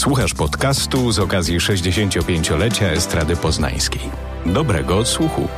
Słuchasz 0.00 0.34
podcastu 0.34 1.12
z 1.12 1.18
okazji 1.18 1.58
65-lecia 1.58 2.86
Estrady 2.86 3.36
Poznańskiej. 3.36 4.02
Dobrego 4.46 4.98
odsłuchu. 4.98 5.48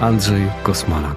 Andrzej 0.00 0.42
Kosmala. 0.62 1.16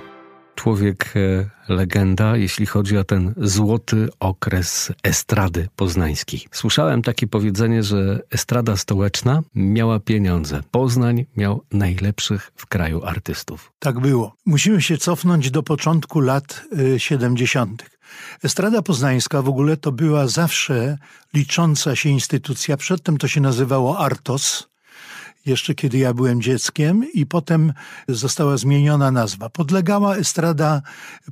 Człowiek 0.55 1.13
e, 1.15 1.73
legenda, 1.73 2.37
jeśli 2.37 2.65
chodzi 2.65 2.97
o 2.97 3.03
ten 3.03 3.33
złoty 3.37 4.09
okres 4.19 4.91
estrady 5.03 5.67
poznańskiej. 5.75 6.41
Słyszałem 6.51 7.01
takie 7.01 7.27
powiedzenie, 7.27 7.83
że 7.83 8.19
estrada 8.31 8.77
stołeczna 8.77 9.41
miała 9.55 9.99
pieniądze. 9.99 10.61
Poznań 10.71 11.25
miał 11.37 11.61
najlepszych 11.71 12.51
w 12.55 12.65
kraju 12.65 13.03
artystów. 13.05 13.71
Tak 13.79 13.99
było. 13.99 14.35
Musimy 14.45 14.81
się 14.81 14.97
cofnąć 14.97 15.51
do 15.51 15.63
początku 15.63 16.19
lat 16.19 16.63
70. 16.97 17.92
Estrada 18.43 18.81
Poznańska 18.81 19.41
w 19.41 19.49
ogóle 19.49 19.77
to 19.77 19.91
była 19.91 20.27
zawsze 20.27 20.97
licząca 21.33 21.95
się 21.95 22.09
instytucja. 22.09 22.77
Przedtem 22.77 23.17
to 23.17 23.27
się 23.27 23.41
nazywało 23.41 23.99
Artos, 23.99 24.67
jeszcze 25.45 25.75
kiedy 25.75 25.97
ja 25.97 26.13
byłem 26.13 26.41
dzieckiem 26.41 27.05
i 27.13 27.25
potem 27.25 27.73
została 28.07 28.57
zmieniona 28.57 29.11
nazwa. 29.11 29.49
Podlegała 29.49 30.15
Estrada 30.15 30.81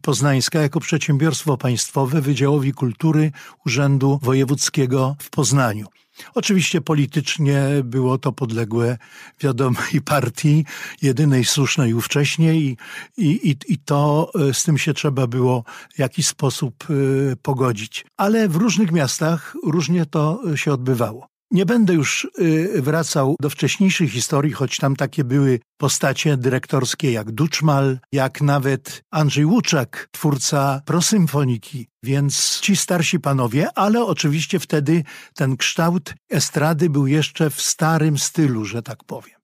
Poznańska 0.01 0.61
jako 0.61 0.79
przedsiębiorstwo 0.79 1.57
państwowe 1.57 2.21
Wydziałowi 2.21 2.73
Kultury 2.73 3.31
Urzędu 3.65 4.19
Wojewódzkiego 4.21 5.15
w 5.19 5.29
Poznaniu. 5.29 5.87
Oczywiście 6.33 6.81
politycznie 6.81 7.63
było 7.83 8.17
to 8.17 8.31
podległe 8.31 8.97
wiadomej 9.39 10.01
partii, 10.05 10.65
jedynej 11.01 11.45
słusznej 11.45 11.93
ówcześnie 11.93 12.55
i, 12.55 12.77
i, 13.17 13.55
i 13.67 13.77
to 13.77 14.31
e, 14.49 14.53
z 14.53 14.63
tym 14.63 14.77
się 14.77 14.93
trzeba 14.93 15.27
było 15.27 15.63
w 15.95 15.99
jakiś 15.99 16.27
sposób 16.27 16.87
e, 16.89 17.35
pogodzić. 17.35 18.05
Ale 18.17 18.49
w 18.49 18.55
różnych 18.55 18.91
miastach 18.91 19.55
różnie 19.63 20.05
to 20.05 20.41
się 20.55 20.73
odbywało. 20.73 21.30
Nie 21.51 21.65
będę 21.65 21.93
już 21.93 22.27
y, 22.39 22.81
wracał 22.81 23.35
do 23.39 23.49
wcześniejszych 23.49 24.11
historii, 24.11 24.53
choć 24.53 24.77
tam 24.77 24.95
takie 24.95 25.23
były 25.23 25.59
postacie 25.77 26.37
dyrektorskie 26.37 27.11
jak 27.11 27.31
Duczmal, 27.31 27.99
jak 28.11 28.41
nawet 28.41 29.03
Andrzej 29.11 29.45
Łuczak, 29.45 30.07
twórca 30.11 30.81
prosymfoniki. 30.85 31.87
Więc 32.03 32.59
ci 32.59 32.75
starsi 32.75 33.19
panowie, 33.19 33.67
ale 33.75 34.05
oczywiście 34.05 34.59
wtedy 34.59 35.03
ten 35.35 35.57
kształt 35.57 36.13
estrady 36.29 36.89
był 36.89 37.07
jeszcze 37.07 37.49
w 37.49 37.61
starym 37.61 38.17
stylu, 38.17 38.65
że 38.65 38.81
tak 38.81 39.03
powiem. 39.03 39.41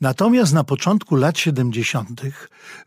Natomiast 0.00 0.52
na 0.52 0.64
początku 0.64 1.16
lat 1.16 1.38
70. 1.38 2.22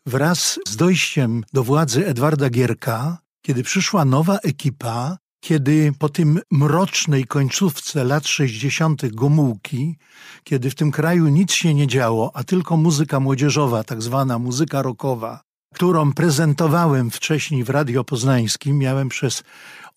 wraz 0.06 0.59
z 0.68 0.76
dojściem 0.76 1.44
do 1.54 1.64
władzy 1.64 2.08
Edwarda 2.08 2.50
Gierka, 2.50 3.18
kiedy 3.42 3.64
przyszła 3.64 4.06
nowa 4.06 4.38
ekipa, 4.38 5.18
kiedy 5.44 5.94
po 6.00 6.10
tym 6.10 6.40
mrocznej 6.52 7.26
końcówce 7.26 8.04
lat 8.04 8.28
60. 8.28 9.16
Gomułki, 9.16 9.98
kiedy 10.44 10.70
w 10.70 10.76
tym 10.76 10.92
kraju 10.92 11.28
nic 11.28 11.52
się 11.52 11.74
nie 11.74 11.88
działo, 11.88 12.32
a 12.34 12.44
tylko 12.44 12.78
muzyka 12.78 13.20
młodzieżowa, 13.20 13.84
tak 13.84 14.02
zwana 14.02 14.40
muzyka 14.40 14.82
rockowa, 14.82 15.42
którą 15.74 16.14
prezentowałem 16.14 17.12
wcześniej 17.12 17.64
w 17.64 17.70
Radio 17.70 18.04
Poznańskim, 18.04 18.78
miałem 18.78 19.10
przez 19.10 19.44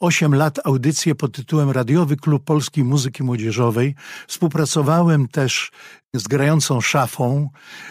8 0.01 0.35
lat 0.35 0.59
audycję 0.65 1.15
pod 1.15 1.33
tytułem 1.33 1.71
Radiowy 1.71 2.17
Klub 2.17 2.45
Polskiej 2.45 2.85
Muzyki 2.85 3.23
Młodzieżowej. 3.23 3.95
Współpracowałem 4.29 5.29
też 5.29 5.71
z 6.15 6.29
grającą 6.29 6.81
szafą, 6.81 7.51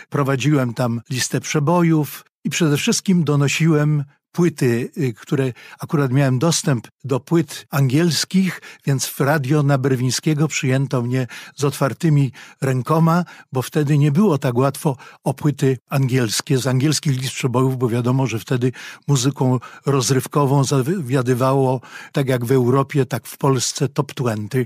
prowadziłem 0.09 0.73
tam 0.73 1.01
listę 1.09 1.41
przebojów 1.41 2.25
i 2.43 2.49
przede 2.49 2.77
wszystkim 2.77 3.23
donosiłem 3.23 4.03
płyty, 4.35 4.91
y, 4.97 5.13
które 5.13 5.53
akurat 5.79 6.11
miałem 6.11 6.39
dostęp 6.39 6.87
do 7.03 7.19
płyt 7.19 7.65
angielskich, 7.69 8.61
więc 8.85 9.05
w 9.05 9.19
radio 9.19 9.63
na 9.63 9.77
Berwińskiego 9.77 10.47
przyjęto 10.47 11.01
mnie 11.01 11.27
z 11.55 11.63
otwartymi 11.63 12.31
rękoma, 12.61 13.23
bo 13.51 13.61
wtedy 13.61 13.97
nie 13.97 14.11
było 14.11 14.37
tak 14.37 14.55
łatwo 14.57 14.97
o 15.23 15.33
płyty 15.33 15.77
angielskie, 15.89 16.57
z 16.57 16.67
angielskich 16.67 17.21
list 17.21 17.33
przebojów, 17.33 17.77
bo 17.77 17.89
wiadomo, 17.89 18.27
że 18.27 18.39
wtedy 18.39 18.71
muzyką 19.07 19.59
rozrywkową 19.85 20.63
zawiadywało, 20.63 21.81
tak 22.11 22.27
jak 22.27 22.45
w 22.45 22.51
Europie, 22.51 23.05
tak 23.05 23.27
w 23.27 23.37
Polsce, 23.37 23.89
top 23.89 24.13
20, 24.13 24.57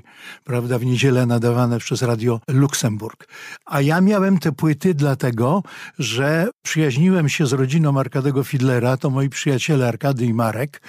prawda, 0.44 0.80
w 0.80 0.86
niedzielę 0.86 1.26
nadawane 1.26 1.80
przez 1.80 2.02
Radio 2.02 2.40
Luksemburg. 2.48 3.28
A 3.66 3.82
ja 3.82 4.02
miałem 4.02 4.40
te 4.40 4.52
płyty 4.52 4.94
dlatego, 4.94 5.64
że 6.00 6.50
przyjaźniłem 6.62 7.30
się 7.30 7.48
z 7.48 7.54
rodziną 7.54 8.00
Arkadego 8.00 8.44
Fidlera, 8.44 8.98
to 8.98 9.10
moi 9.10 9.30
przyjaciele 9.30 9.59
przyjaciele 9.60 9.88
Arkady 9.88 10.34
Marek 10.34 10.82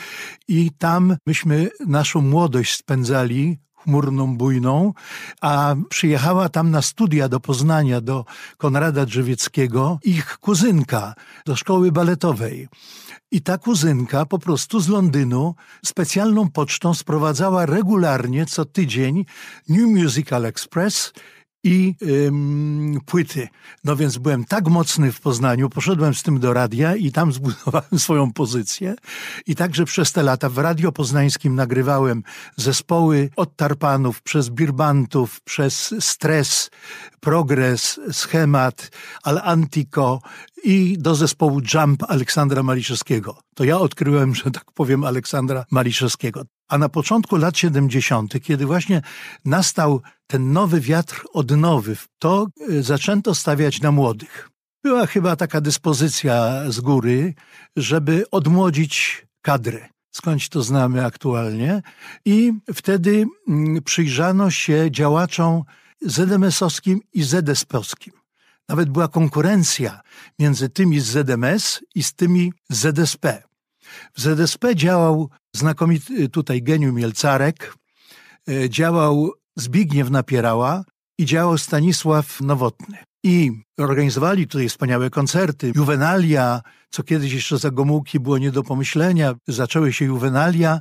i 0.48 0.70
tam 0.78 1.16
myśmy 1.26 1.70
naszą 1.86 2.20
młodość 2.20 2.76
spędzali 2.76 3.58
chmurną, 3.74 4.36
bujną, 4.36 4.92
a 5.40 5.74
przyjechała 5.88 6.48
tam 6.48 6.70
na 6.70 6.82
studia 6.82 7.28
do 7.28 7.40
Poznania, 7.40 8.00
do 8.00 8.24
Konrada 8.56 9.06
Drzewieckiego, 9.06 9.98
ich 10.04 10.38
kuzynka 10.38 11.14
do 11.46 11.56
szkoły 11.56 11.92
baletowej. 11.92 12.68
I 13.30 13.42
ta 13.42 13.58
kuzynka 13.58 14.26
po 14.26 14.38
prostu 14.38 14.80
z 14.80 14.88
Londynu 14.88 15.54
specjalną 15.84 16.50
pocztą 16.50 16.94
sprowadzała 16.94 17.66
regularnie 17.66 18.46
co 18.46 18.64
tydzień 18.64 19.24
New 19.68 19.86
Musical 19.86 20.46
Express 20.46 21.12
i 21.64 21.94
ym, 22.02 22.98
płyty. 23.06 23.48
No 23.84 23.96
więc 23.96 24.18
byłem 24.18 24.44
tak 24.44 24.68
mocny 24.68 25.12
w 25.12 25.20
Poznaniu, 25.20 25.70
poszedłem 25.70 26.14
z 26.14 26.22
tym 26.22 26.40
do 26.40 26.52
radia 26.52 26.96
i 26.96 27.12
tam 27.12 27.32
zbudowałem 27.40 27.98
swoją 27.98 28.32
pozycję. 28.32 28.94
I 29.46 29.54
także 29.54 29.84
przez 29.84 30.12
te 30.12 30.22
lata 30.22 30.48
w 30.48 30.58
Radio 30.58 30.92
Poznańskim 30.92 31.54
nagrywałem 31.54 32.22
zespoły 32.56 33.30
od 33.36 33.56
tarpanów, 33.56 34.22
przez 34.22 34.50
birbantów, 34.50 35.40
przez 35.40 35.94
stres, 36.00 36.70
progres, 37.20 38.00
schemat, 38.12 38.90
al 39.22 39.40
antico 39.44 40.20
i 40.64 40.96
do 40.98 41.14
zespołu 41.14 41.60
Jump 41.74 42.02
Aleksandra 42.08 42.62
Maliszewskiego. 42.62 43.38
To 43.54 43.64
ja 43.64 43.78
odkryłem, 43.78 44.34
że 44.34 44.50
tak 44.50 44.72
powiem, 44.72 45.04
Aleksandra 45.04 45.64
Maliszewskiego. 45.70 46.44
A 46.70 46.78
na 46.78 46.88
początku 46.88 47.36
lat 47.36 47.58
70., 47.58 48.42
kiedy 48.42 48.66
właśnie 48.66 49.02
nastał 49.44 50.02
ten 50.26 50.52
nowy 50.52 50.80
wiatr 50.80 51.24
odnowy, 51.32 51.96
to 52.18 52.46
e, 52.68 52.82
zaczęto 52.82 53.34
stawiać 53.34 53.80
na 53.80 53.92
młodych. 53.92 54.50
Była 54.84 55.06
chyba 55.06 55.36
taka 55.36 55.60
dyspozycja 55.60 56.64
z 56.68 56.80
góry, 56.80 57.34
żeby 57.76 58.24
odmłodzić 58.30 59.26
kadrę 59.42 59.88
skądś 60.10 60.48
to 60.48 60.62
znamy 60.62 61.04
aktualnie. 61.04 61.82
I 62.24 62.52
wtedy 62.74 63.26
mm, 63.48 63.82
przyjrzano 63.82 64.50
się 64.50 64.90
działaczom 64.90 65.62
ZMS-owskim 66.06 66.98
i 67.12 67.22
ZSP-owskim. 67.22 68.12
Nawet 68.68 68.90
była 68.90 69.08
konkurencja 69.08 70.00
między 70.38 70.68
tymi 70.68 71.00
z 71.00 71.04
ZMS 71.04 71.80
i 71.94 72.02
z 72.02 72.14
tymi 72.14 72.52
z 72.68 72.96
ZSP. 72.96 73.49
W 74.14 74.20
ZSP 74.20 74.74
działał 74.74 75.28
znakomity 75.56 76.28
tutaj 76.28 76.62
geniu 76.62 76.92
Mielcarek, 76.92 77.74
e, 78.48 78.70
działał 78.70 79.32
Zbigniew 79.56 80.10
Napierała 80.10 80.84
i 81.18 81.24
działał 81.24 81.58
Stanisław 81.58 82.40
Nowotny. 82.40 82.98
I 83.24 83.50
organizowali 83.78 84.46
tutaj 84.46 84.68
wspaniałe 84.68 85.10
koncerty. 85.10 85.72
Juvenalia, 85.76 86.60
co 86.90 87.02
kiedyś 87.02 87.32
jeszcze 87.32 87.58
za 87.58 87.70
Gomułki 87.70 88.20
było 88.20 88.38
nie 88.38 88.50
do 88.50 88.62
pomyślenia, 88.62 89.34
zaczęły 89.48 89.92
się 89.92 90.04
juvenalia 90.04 90.80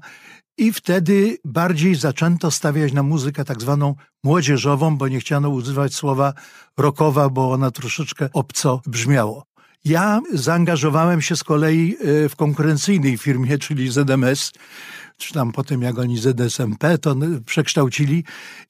i 0.58 0.74
wtedy 0.74 1.38
bardziej 1.46 1.96
zaczęto 1.96 2.52
stawiać 2.52 2.94
na 2.94 3.04
muzykę 3.04 3.46
tak 3.46 3.62
zwaną 3.62 3.96
młodzieżową, 4.24 4.98
bo 4.98 5.08
nie 5.08 5.20
chciano 5.20 5.50
używać 5.50 5.94
słowa 5.94 6.34
rockowa, 6.78 7.30
bo 7.30 7.52
ona 7.52 7.72
troszeczkę 7.72 8.30
obco 8.34 8.82
brzmiało. 8.86 9.44
Ja 9.86 10.22
zaangażowałem 10.34 11.22
się 11.22 11.36
z 11.36 11.44
kolei 11.44 11.96
e, 12.00 12.30
w 12.30 12.36
konkurencyjnej 12.36 13.18
firmie, 13.18 13.58
czyli 13.58 13.92
ZMS, 13.92 14.52
czy 15.18 15.34
tam 15.34 15.52
potem 15.52 15.82
jak 15.82 16.00
oni 16.00 16.18
ZSMP 16.18 16.98
to 16.98 17.16
przekształcili 17.46 18.24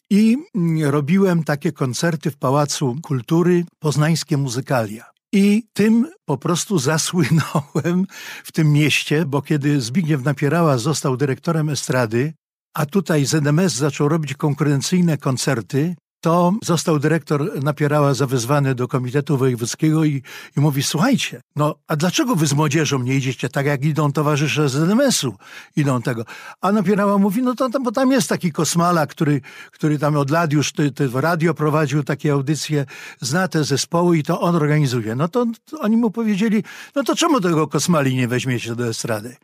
i 0.10 0.38
mm, 0.56 0.90
robiłem 0.90 1.44
takie 1.44 1.72
koncerty 1.72 2.32
w 2.32 2.38
Pałacu 2.38 2.96
Kultury 3.02 3.66
Poznańskie 3.80 4.38
Muzykalia. 4.38 5.06
I 5.34 5.64
tym 5.74 6.08
po 6.26 6.38
prostu 6.38 6.80
zasłynąłem 6.90 8.06
w 8.44 8.52
tym 8.52 8.72
mieście, 8.72 9.26
bo 9.26 9.42
kiedy 9.42 9.82
Zbigniew 9.82 10.24
Napierała 10.24 10.78
został 10.78 11.18
dyrektorem 11.18 11.70
estrady, 11.70 12.34
a 12.74 12.86
tutaj 12.86 13.26
ZMS 13.26 13.74
zaczął 13.74 14.10
robić 14.10 14.34
konkurencyjne 14.34 15.18
koncerty, 15.18 15.96
to 16.22 16.54
został 16.64 17.00
dyrektor 17.00 17.64
Napierała 17.64 18.14
zawezwany 18.14 18.76
do 18.76 18.88
Komitetu 18.88 19.38
Wojewódzkiego 19.38 20.06
i, 20.06 20.24
i 20.58 20.60
mówi, 20.60 20.84
słuchajcie, 20.84 21.42
no 21.56 21.76
a 21.88 21.96
dlaczego 21.96 22.36
wy 22.36 22.48
z 22.48 22.54
młodzieżą 22.54 23.00
nie 23.00 23.16
idziecie 23.16 23.50
tak, 23.50 23.66
jak 23.66 23.86
idą 23.86 24.12
towarzysze 24.12 24.70
z 24.70 24.76
NMS-u, 24.76 25.36
idą 25.76 26.02
tego. 26.02 26.26
A 26.62 26.72
Napierała 26.72 27.18
mówi, 27.18 27.42
no 27.42 27.56
to, 27.56 27.70
to 27.70 27.80
bo 27.80 27.92
tam 27.92 28.12
jest 28.12 28.30
taki 28.30 28.52
kosmala, 28.52 29.08
który, 29.08 29.42
który 29.72 30.00
tam 30.00 30.16
od 30.16 30.30
lat 30.30 30.54
już 30.54 30.72
ty, 30.72 30.92
ty 30.92 31.10
radio 31.14 31.54
prowadził 31.54 32.04
takie 32.04 32.32
audycje, 32.32 32.86
zna 33.22 33.48
te 33.48 33.64
zespoły 33.64 34.18
i 34.18 34.24
to 34.24 34.42
on 34.42 34.56
organizuje. 34.56 35.16
No 35.16 35.28
to, 35.28 35.46
to 35.66 35.80
oni 35.80 35.98
mu 35.98 36.12
powiedzieli, 36.12 36.64
no 36.96 37.04
to 37.04 37.16
czemu 37.16 37.42
tego 37.42 37.68
kosmali 37.68 38.16
nie 38.16 38.28
weźmiecie 38.28 38.76
do 38.76 38.88
estrady? 38.88 39.36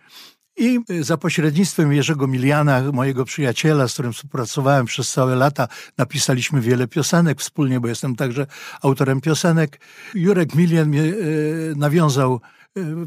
I 0.58 0.80
za 1.02 1.18
pośrednictwem 1.18 1.94
Jerzego 1.94 2.28
Miliana, 2.28 2.92
mojego 2.92 3.26
przyjaciela, 3.26 3.88
z 3.88 3.94
którym 3.94 4.14
współpracowałem 4.14 4.86
przez 4.86 5.12
całe 5.12 5.36
lata, 5.36 5.68
napisaliśmy 5.98 6.62
wiele 6.62 6.88
piosenek 6.88 7.42
wspólnie, 7.42 7.80
bo 7.80 7.88
jestem 7.88 8.16
także 8.16 8.48
autorem 8.82 9.22
piosenek. 9.22 9.80
Jurek 10.14 10.56
Milian 10.56 10.90
mnie 10.90 11.02
e, 11.02 11.14
nawiązał 11.76 12.42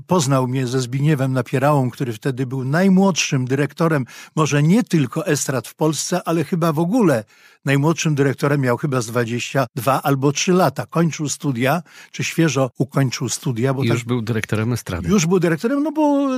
poznał 0.06 0.48
mnie 0.48 0.66
ze 0.66 0.80
Zbigniewem 0.80 1.32
Napierałą, 1.32 1.90
który 1.90 2.12
wtedy 2.12 2.46
był 2.46 2.64
najmłodszym 2.64 3.44
dyrektorem, 3.44 4.04
może 4.36 4.62
nie 4.62 4.82
tylko 4.82 5.26
estrad 5.26 5.68
w 5.68 5.74
Polsce, 5.74 6.20
ale 6.24 6.44
chyba 6.44 6.72
w 6.72 6.78
ogóle 6.78 7.24
najmłodszym 7.64 8.14
dyrektorem 8.14 8.60
miał 8.60 8.76
chyba 8.76 9.00
z 9.00 9.06
22 9.06 10.02
albo 10.02 10.32
3 10.32 10.52
lata. 10.52 10.86
Kończył 10.86 11.28
studia, 11.28 11.82
czy 12.12 12.24
świeżo 12.24 12.70
ukończył 12.78 13.28
studia. 13.28 13.74
Bo 13.74 13.84
już 13.84 13.98
tak, 13.98 14.06
był 14.06 14.22
dyrektorem 14.22 14.72
estrady. 14.72 15.08
Już 15.08 15.26
był 15.26 15.40
dyrektorem, 15.40 15.82
no 15.82 15.92
bo 15.92 16.28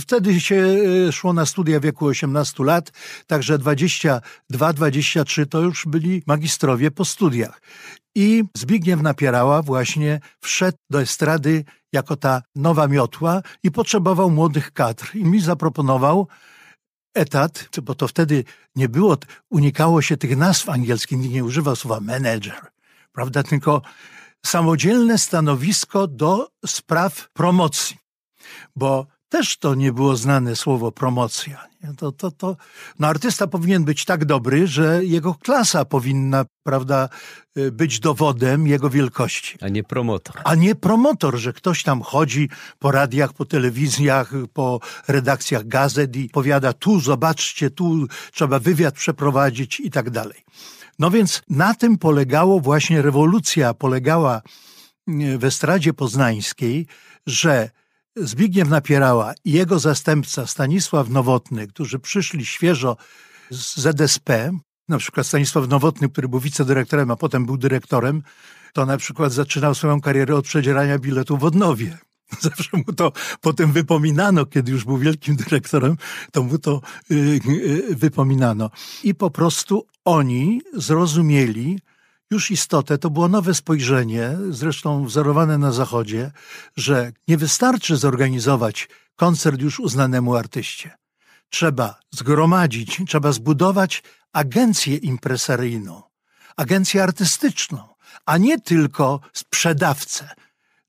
wtedy 0.00 0.40
się 0.40 0.76
e, 1.08 1.12
szło 1.12 1.32
na 1.32 1.46
studia 1.46 1.80
w 1.80 1.82
wieku 1.82 2.06
18 2.06 2.64
lat, 2.64 2.92
także 3.26 3.58
22-23 3.58 5.46
to 5.46 5.60
już 5.60 5.86
byli 5.86 6.22
magistrowie 6.26 6.90
po 6.90 7.04
studiach. 7.04 7.60
I 8.14 8.44
Zbigniew 8.56 9.02
Napierała 9.02 9.62
właśnie 9.62 10.20
wszedł 10.40 10.78
do 10.90 11.02
estrady 11.02 11.64
jako 11.94 12.16
ta 12.16 12.42
nowa 12.54 12.88
miotła 12.88 13.42
i 13.62 13.70
potrzebował 13.70 14.30
młodych 14.30 14.72
kadr. 14.72 15.16
I 15.16 15.24
mi 15.24 15.40
zaproponował 15.40 16.28
etat, 17.14 17.68
bo 17.82 17.94
to 17.94 18.08
wtedy 18.08 18.44
nie 18.76 18.88
było, 18.88 19.16
unikało 19.50 20.02
się 20.02 20.16
tych 20.16 20.36
nazw 20.36 20.68
angielskich, 20.68 21.18
nikt 21.18 21.34
nie 21.34 21.44
używał 21.44 21.76
słowa 21.76 22.00
manager, 22.00 22.66
prawda, 23.12 23.42
tylko 23.42 23.82
samodzielne 24.46 25.18
stanowisko 25.18 26.06
do 26.06 26.48
spraw 26.66 27.28
promocji. 27.32 27.96
Bo 28.76 29.06
też 29.34 29.56
to 29.56 29.74
nie 29.74 29.92
było 29.92 30.16
znane 30.16 30.56
słowo 30.56 30.92
promocja. 30.92 31.66
To, 31.96 32.12
to, 32.12 32.30
to, 32.30 32.56
no 32.98 33.08
artysta 33.08 33.46
powinien 33.46 33.84
być 33.84 34.04
tak 34.04 34.24
dobry, 34.24 34.66
że 34.66 35.04
jego 35.04 35.34
klasa 35.34 35.84
powinna, 35.84 36.44
prawda, 36.62 37.08
y, 37.58 37.72
być 37.72 38.00
dowodem 38.00 38.66
jego 38.66 38.90
wielkości. 38.90 39.58
A 39.60 39.68
nie 39.68 39.84
promotor. 39.84 40.36
A 40.44 40.54
nie 40.54 40.74
promotor, 40.74 41.36
że 41.36 41.52
ktoś 41.52 41.82
tam 41.82 42.02
chodzi 42.02 42.48
po 42.78 42.90
radiach, 42.90 43.32
po 43.32 43.44
telewizjach, 43.44 44.32
po 44.52 44.80
redakcjach 45.08 45.68
gazet 45.68 46.16
i 46.16 46.28
powiada 46.28 46.72
tu, 46.72 47.00
zobaczcie, 47.00 47.70
tu 47.70 48.06
trzeba 48.32 48.58
wywiad 48.58 48.94
przeprowadzić 48.94 49.80
i 49.80 49.90
tak 49.90 50.10
dalej. 50.10 50.44
No 50.98 51.10
więc 51.10 51.42
na 51.48 51.74
tym 51.74 51.98
polegało 51.98 52.60
właśnie 52.60 53.02
rewolucja, 53.02 53.74
polegała 53.74 54.42
y, 55.08 55.38
w 55.38 55.44
estradzie 55.44 55.92
poznańskiej, 55.92 56.86
że 57.26 57.70
Zbigniew 58.16 58.68
Napierała 58.68 59.34
i 59.44 59.52
jego 59.52 59.78
zastępca 59.78 60.46
Stanisław 60.46 61.08
Nowotny, 61.08 61.66
którzy 61.66 61.98
przyszli 61.98 62.46
świeżo 62.46 62.96
z 63.50 63.76
ZSP, 63.76 64.50
na 64.88 64.98
przykład 64.98 65.26
Stanisław 65.26 65.68
Nowotny, 65.68 66.08
który 66.08 66.28
był 66.28 66.40
wicedyrektorem, 66.40 67.10
a 67.10 67.16
potem 67.16 67.46
był 67.46 67.56
dyrektorem, 67.56 68.22
to 68.72 68.86
na 68.86 68.96
przykład 68.96 69.32
zaczynał 69.32 69.74
swoją 69.74 70.00
karierę 70.00 70.36
od 70.36 70.44
przedzierania 70.44 70.98
biletu 70.98 71.36
w 71.36 71.44
Odnowie. 71.44 71.98
Zawsze 72.40 72.76
mu 72.76 72.92
to 72.92 73.12
potem 73.40 73.72
wypominano, 73.72 74.46
kiedy 74.46 74.72
już 74.72 74.84
był 74.84 74.98
wielkim 74.98 75.36
dyrektorem, 75.36 75.96
to 76.32 76.42
mu 76.42 76.58
to 76.58 76.80
yy, 77.10 77.40
yy, 77.46 77.94
wypominano. 77.96 78.70
I 79.04 79.14
po 79.14 79.30
prostu 79.30 79.86
oni 80.04 80.60
zrozumieli, 80.74 81.78
już 82.30 82.50
istotę, 82.50 82.98
to 82.98 83.10
było 83.10 83.28
nowe 83.28 83.54
spojrzenie, 83.54 84.36
zresztą 84.50 85.04
wzorowane 85.04 85.58
na 85.58 85.72
Zachodzie, 85.72 86.30
że 86.76 87.12
nie 87.28 87.36
wystarczy 87.36 87.96
zorganizować 87.96 88.88
koncert 89.16 89.60
już 89.60 89.80
uznanemu 89.80 90.34
artyście. 90.34 90.90
Trzeba 91.50 92.00
zgromadzić, 92.10 93.00
trzeba 93.06 93.32
zbudować 93.32 94.02
agencję 94.32 94.96
impresaryjną, 94.96 96.02
agencję 96.56 97.02
artystyczną, 97.02 97.88
a 98.26 98.38
nie 98.38 98.60
tylko 98.60 99.20
sprzedawcę. 99.32 100.28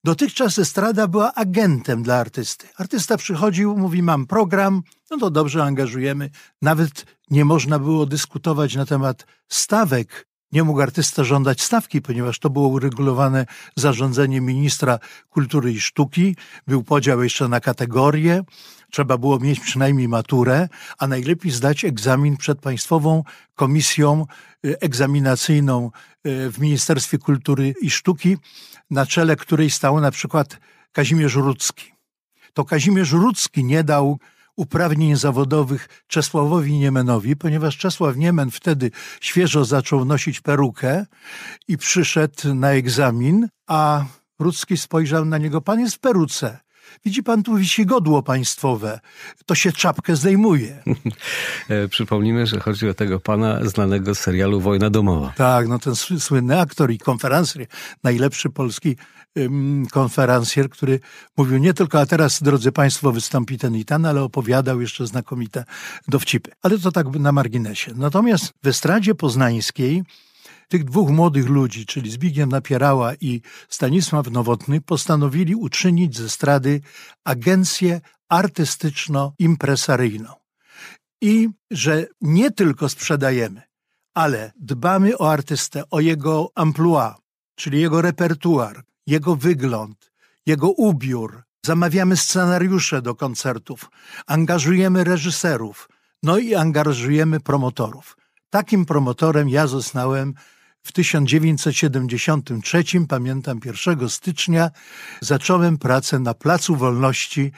Dotychczas 0.04 0.60
estrada 0.60 1.08
była 1.08 1.34
agentem 1.34 2.04
dla 2.04 2.16
artysty. 2.16 2.68
Artysta 2.78 3.18
przychodził, 3.18 3.78
mówi: 3.78 4.04
Mam 4.04 4.28
program, 4.28 4.82
no 5.12 5.18
to 5.18 5.30
dobrze 5.30 5.64
angażujemy. 5.64 6.30
Nawet 6.62 7.06
nie 7.30 7.46
można 7.46 7.80
było 7.80 8.06
dyskutować 8.06 8.76
na 8.76 8.86
temat 8.86 9.26
stawek 9.50 10.28
nie 10.56 10.64
mógł 10.64 10.82
artysta 10.82 11.24
żądać 11.24 11.62
stawki, 11.62 12.02
ponieważ 12.02 12.40
to 12.40 12.50
było 12.50 12.68
uregulowane 12.68 13.46
zarządzeniem 13.76 14.46
ministra 14.46 15.00
kultury 15.30 15.72
i 15.72 15.80
sztuki. 15.80 16.36
Był 16.68 16.84
podział 16.84 17.24
jeszcze 17.24 17.48
na 17.48 17.60
kategorie. 17.60 18.44
Trzeba 18.92 19.18
było 19.18 19.40
mieć 19.40 19.60
przynajmniej 19.60 20.08
maturę, 20.08 20.70
a 20.98 21.08
najlepiej 21.08 21.52
zdać 21.52 21.86
egzamin 21.86 22.38
przed 22.38 22.60
Państwową 22.60 23.24
Komisją 23.56 24.26
y, 24.66 24.80
Egzaminacyjną 24.80 25.92
y, 26.28 26.52
w 26.52 26.60
Ministerstwie 26.60 27.18
Kultury 27.18 27.74
i 27.82 27.90
Sztuki, 27.90 28.38
na 28.90 29.06
czele 29.06 29.36
której 29.36 29.70
stał 29.70 30.02
na 30.02 30.12
przykład 30.12 30.60
Kazimierz 30.92 31.36
Rudzki. 31.36 31.92
To 32.54 32.66
Kazimierz 32.66 33.12
Rudzki 33.12 33.64
nie 33.64 33.84
dał 33.84 34.20
uprawnień 34.56 35.16
zawodowych 35.16 36.04
Czesławowi 36.08 36.80
Niemenowi, 36.80 37.36
ponieważ 37.36 37.78
Czesław 37.78 38.18
Niemen 38.18 38.52
wtedy 38.52 38.92
świeżo 39.22 39.66
zaczął 39.66 40.06
nosić 40.06 40.42
perukę 40.42 41.06
i 41.68 41.78
przyszedł 41.78 42.54
na 42.54 42.72
egzamin, 42.72 43.48
a 43.68 44.06
Rudzki 44.40 44.78
spojrzał 44.78 45.26
na 45.26 45.38
niego, 45.38 45.62
pan 45.62 45.80
jest 45.80 45.96
w 45.96 46.00
peruce. 46.00 46.65
Widzi 47.06 47.24
pan, 47.24 47.44
tu 47.44 47.56
wisi 47.56 47.86
godło 47.86 48.24
państwowe. 48.24 49.00
To 49.46 49.56
się 49.56 49.72
czapkę 49.72 50.16
zdejmuje. 50.16 50.78
E, 51.70 51.88
przypomnijmy, 51.88 52.48
że 52.48 52.60
chodzi 52.60 52.90
o 52.90 52.94
tego 52.94 53.20
pana 53.20 53.66
znanego 53.66 54.16
z 54.16 54.20
serialu 54.20 54.62
Wojna 54.62 54.90
Domowa. 54.90 55.34
Tak, 55.38 55.68
no 55.68 55.80
ten 55.80 55.96
słynny 55.96 56.60
aktor 56.60 56.92
i 56.92 56.98
konferencjer, 56.98 57.68
najlepszy 58.04 58.50
polski 58.50 58.96
konferencjer, 59.92 60.70
który 60.70 61.00
mówił 61.38 61.58
nie 61.58 61.74
tylko, 61.74 62.00
a 62.00 62.06
teraz, 62.06 62.44
drodzy 62.44 62.72
Państwo, 62.72 63.12
wystąpi 63.12 63.58
ten 63.58 63.76
i 63.76 63.86
ten, 63.86 64.06
ale 64.06 64.24
opowiadał 64.24 64.82
jeszcze 64.82 65.08
znakomite 65.08 65.64
dowcipy. 66.08 66.52
Ale 66.62 66.80
to 66.80 66.92
tak 66.92 67.08
na 67.08 67.32
marginesie. 67.32 67.94
Natomiast 67.96 68.54
w 68.64 68.68
estradzie 68.68 69.16
poznańskiej 69.16 70.04
tych 70.68 70.84
dwóch 70.84 71.10
młodych 71.10 71.50
ludzi, 71.50 71.86
czyli 71.86 72.12
Zbigniew 72.12 72.50
Napierała 72.50 73.16
i 73.16 73.42
Stanisław 73.70 74.32
Nowotny, 74.32 74.82
postanowili 74.82 75.56
uczynić 75.56 76.18
ze 76.18 76.30
strady 76.30 76.82
agencję 77.24 78.02
artystyczno-impresaryjną. 78.30 80.34
I 81.22 81.50
że 81.72 82.08
nie 82.22 82.52
tylko 82.52 82.90
sprzedajemy, 82.90 83.62
ale 84.14 84.52
dbamy 84.60 85.18
o 85.18 85.32
artystę, 85.32 85.84
o 85.92 86.00
jego 86.00 86.52
amplua, 86.56 87.16
czyli 87.56 87.82
jego 87.82 88.02
repertuar, 88.02 88.84
jego 89.08 89.36
wygląd, 89.36 90.12
jego 90.46 90.72
ubiór. 90.72 91.44
Zamawiamy 91.66 92.18
scenariusze 92.18 93.02
do 93.02 93.16
koncertów, 93.16 93.90
angażujemy 94.28 95.04
reżyserów, 95.04 95.90
no 96.24 96.38
i 96.38 96.56
angażujemy 96.56 97.40
promotorów. 97.40 98.18
Takim 98.50 98.86
promotorem 98.86 99.50
ja 99.50 99.68
zostałem 99.68 100.34
w 100.86 100.92
1973, 100.92 102.84
pamiętam 103.10 103.60
1 103.66 104.10
stycznia, 104.10 104.72
zacząłem 105.22 105.78
pracę 105.78 106.20
na 106.20 106.34
Placu 106.34 106.76
Wolności 106.76 107.52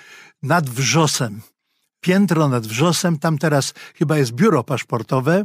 nad 0.44 0.70
Wrzosem. 0.70 1.42
Piętro 2.02 2.48
nad 2.48 2.68
Wrzosem, 2.68 3.20
tam 3.20 3.38
teraz 3.38 3.74
chyba 3.96 4.18
jest 4.18 4.32
biuro 4.32 4.64
paszportowe, 4.64 5.44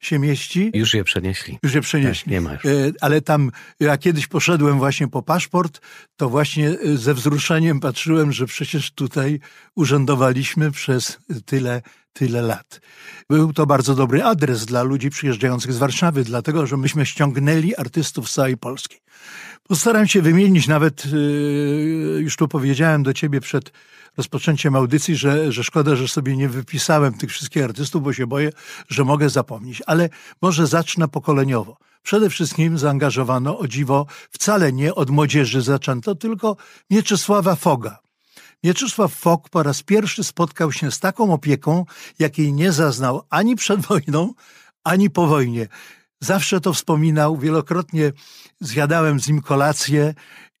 się 0.00 0.18
mieści. 0.18 0.70
Już 0.74 0.94
je 0.94 1.04
przenieśli. 1.04 1.58
Już 1.62 1.74
je 1.74 1.80
przenieśli. 1.80 2.24
Tak, 2.24 2.32
nie 2.32 2.40
ma 2.40 2.52
już. 2.52 2.64
E, 2.64 2.92
ale 3.00 3.20
tam, 3.20 3.50
ja 3.80 3.98
kiedyś 3.98 4.26
poszedłem 4.26 4.78
właśnie 4.78 5.08
po 5.08 5.22
paszport, 5.22 5.80
to 6.16 6.28
właśnie 6.28 6.68
e, 6.68 6.96
ze 6.96 7.14
wzruszeniem 7.14 7.80
patrzyłem, 7.80 8.32
że 8.32 8.46
przecież 8.46 8.90
tutaj 8.90 9.40
urzędowaliśmy 9.74 10.70
przez 10.70 11.18
tyle, 11.46 11.82
tyle 12.12 12.42
lat. 12.42 12.80
Był 13.28 13.52
to 13.52 13.66
bardzo 13.66 13.94
dobry 13.94 14.24
adres 14.24 14.66
dla 14.66 14.82
ludzi 14.82 15.10
przyjeżdżających 15.10 15.72
z 15.72 15.78
Warszawy, 15.78 16.24
dlatego 16.24 16.66
że 16.66 16.76
myśmy 16.76 17.06
ściągnęli 17.06 17.74
artystów 17.76 18.30
z 18.30 18.34
całej 18.34 18.56
Polski. 18.56 18.96
Postaram 19.62 20.08
się 20.08 20.22
wymienić, 20.22 20.68
nawet 20.68 21.04
e, 21.04 21.08
już 22.20 22.36
tu 22.36 22.48
powiedziałem 22.48 23.02
do 23.02 23.12
ciebie 23.12 23.40
przed 23.40 23.72
rozpoczęciem 24.16 24.76
audycji, 24.76 25.16
że, 25.16 25.52
że 25.52 25.64
szkoda, 25.64 25.96
że 25.96 26.08
sobie 26.08 26.36
nie 26.36 26.48
wypisałem 26.48 27.14
tych 27.14 27.30
wszystkich 27.30 27.64
artystów, 27.64 28.02
bo 28.02 28.12
się 28.12 28.26
boję, 28.26 28.50
że 28.88 29.04
mogę 29.04 29.30
zapomnieć. 29.30 29.82
Ale 29.86 30.08
może 30.42 30.66
zacznę 30.66 31.08
pokoleniowo. 31.08 31.76
Przede 32.02 32.30
wszystkim 32.30 32.78
zaangażowano, 32.78 33.58
o 33.58 33.68
dziwo, 33.68 34.06
wcale 34.30 34.72
nie 34.72 34.94
od 34.94 35.10
młodzieży 35.10 35.62
zaczęto, 35.62 36.14
tylko 36.14 36.56
Mieczysława 36.90 37.56
Foga. 37.56 37.98
Mieczysław 38.64 39.12
Fog 39.12 39.48
po 39.48 39.62
raz 39.62 39.82
pierwszy 39.82 40.24
spotkał 40.24 40.72
się 40.72 40.90
z 40.90 41.00
taką 41.00 41.32
opieką, 41.32 41.84
jakiej 42.18 42.52
nie 42.52 42.72
zaznał 42.72 43.26
ani 43.30 43.56
przed 43.56 43.80
wojną, 43.80 44.34
ani 44.84 45.10
po 45.10 45.26
wojnie. 45.26 45.68
Zawsze 46.20 46.60
to 46.60 46.72
wspominał, 46.72 47.36
wielokrotnie 47.36 48.12
zjadałem 48.60 49.20
z 49.20 49.28
nim 49.28 49.40
kolację 49.40 50.14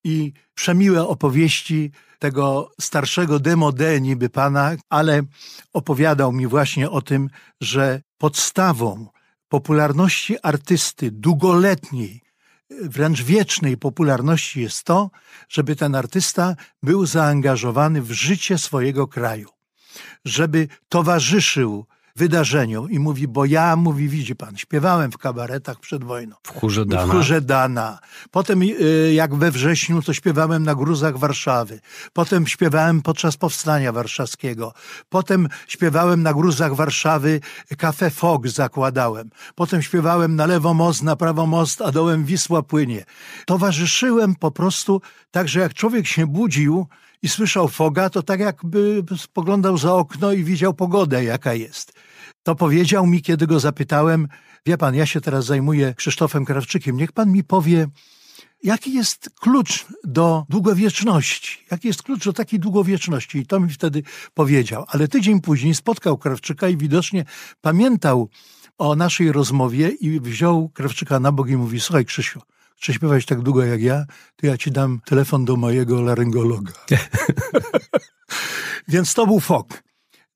i 0.04 0.32
przemiłe 0.54 1.08
opowieści 1.08 1.90
tego 2.18 2.70
starszego 2.80 3.38
demode 3.38 4.00
niby 4.00 4.28
pana, 4.28 4.72
ale 4.88 5.22
opowiadał 5.72 6.32
mi 6.32 6.46
właśnie 6.46 6.90
o 6.90 7.02
tym, 7.02 7.30
że 7.60 8.02
podstawą 8.18 9.06
popularności 9.48 10.36
artysty 10.42 11.10
długoletniej, 11.10 12.22
wręcz 12.70 13.22
wiecznej 13.22 13.76
popularności 13.76 14.60
jest 14.60 14.84
to, 14.84 15.10
żeby 15.48 15.76
ten 15.76 15.94
artysta 15.94 16.56
był 16.82 17.06
zaangażowany 17.06 18.02
w 18.02 18.12
życie 18.12 18.58
swojego 18.58 19.08
kraju, 19.08 19.48
żeby 20.24 20.68
towarzyszył 20.88 21.86
wydarzeniu 22.16 22.88
i 22.88 22.98
mówi, 22.98 23.28
bo 23.28 23.44
ja, 23.44 23.76
mówi, 23.76 24.08
widzi 24.08 24.36
pan, 24.36 24.56
śpiewałem 24.56 25.12
w 25.12 25.18
kabaretach 25.18 25.80
przed 25.80 26.04
wojną. 26.04 26.36
W 26.42 26.60
chórze 26.60 26.86
Dana. 26.86 27.06
W 27.06 27.10
chórze 27.10 27.40
Dana. 27.40 27.98
Potem 28.30 28.62
y, 28.62 29.12
jak 29.14 29.34
we 29.34 29.50
wrześniu, 29.50 30.02
to 30.02 30.12
śpiewałem 30.12 30.62
na 30.62 30.74
gruzach 30.74 31.18
Warszawy. 31.18 31.80
Potem 32.12 32.46
śpiewałem 32.46 33.02
podczas 33.02 33.36
Powstania 33.36 33.92
Warszawskiego. 33.92 34.72
Potem 35.08 35.48
śpiewałem 35.68 36.22
na 36.22 36.34
gruzach 36.34 36.74
Warszawy, 36.74 37.40
Cafe 37.78 38.10
Fog 38.10 38.48
zakładałem. 38.48 39.30
Potem 39.54 39.82
śpiewałem 39.82 40.36
na 40.36 40.46
lewo 40.46 40.74
most, 40.74 41.02
na 41.02 41.16
prawo 41.16 41.46
most, 41.46 41.82
a 41.82 41.92
dołem 41.92 42.24
Wisła 42.24 42.62
płynie. 42.62 43.04
Towarzyszyłem 43.46 44.34
po 44.34 44.50
prostu 44.50 45.00
tak, 45.30 45.48
że 45.48 45.60
jak 45.60 45.74
człowiek 45.74 46.06
się 46.06 46.26
budził, 46.26 46.86
i 47.22 47.28
słyszał 47.28 47.68
foga, 47.68 48.10
to 48.10 48.22
tak 48.22 48.40
jakby 48.40 49.02
spoglądał 49.16 49.78
za 49.78 49.94
okno 49.94 50.32
i 50.32 50.44
widział 50.44 50.74
pogodę, 50.74 51.24
jaka 51.24 51.54
jest. 51.54 51.92
To 52.42 52.54
powiedział 52.54 53.06
mi, 53.06 53.22
kiedy 53.22 53.46
go 53.46 53.60
zapytałem, 53.60 54.28
wie 54.66 54.78
pan, 54.78 54.94
ja 54.94 55.06
się 55.06 55.20
teraz 55.20 55.44
zajmuję 55.44 55.94
Krzysztofem 55.94 56.44
Krawczykiem, 56.44 56.96
niech 56.96 57.12
pan 57.12 57.32
mi 57.32 57.44
powie, 57.44 57.86
jaki 58.62 58.94
jest 58.94 59.30
klucz 59.40 59.86
do 60.04 60.44
długowieczności? 60.48 61.66
Jaki 61.70 61.88
jest 61.88 62.02
klucz 62.02 62.24
do 62.24 62.32
takiej 62.32 62.60
długowieczności? 62.60 63.38
I 63.38 63.46
to 63.46 63.60
mi 63.60 63.70
wtedy 63.70 64.02
powiedział. 64.34 64.84
Ale 64.88 65.08
tydzień 65.08 65.40
później 65.40 65.74
spotkał 65.74 66.18
Krawczyka 66.18 66.68
i 66.68 66.76
widocznie 66.76 67.24
pamiętał 67.60 68.28
o 68.78 68.96
naszej 68.96 69.32
rozmowie 69.32 69.88
i 69.88 70.20
wziął 70.20 70.68
Krawczyka 70.68 71.20
na 71.20 71.32
bok 71.32 71.48
i 71.48 71.56
mówi, 71.56 71.80
słuchaj 71.80 72.04
Krzysiu, 72.04 72.40
chcesz 72.80 72.96
śpiewać 72.96 73.26
tak 73.26 73.40
długo 73.40 73.64
jak 73.64 73.82
ja, 73.82 74.04
to 74.36 74.46
ja 74.46 74.58
ci 74.58 74.70
dam 74.70 75.00
telefon 75.04 75.44
do 75.44 75.56
mojego 75.56 76.02
laryngologa. 76.02 76.72
Więc 78.88 79.14
to 79.14 79.26
był 79.26 79.40
fok. 79.40 79.82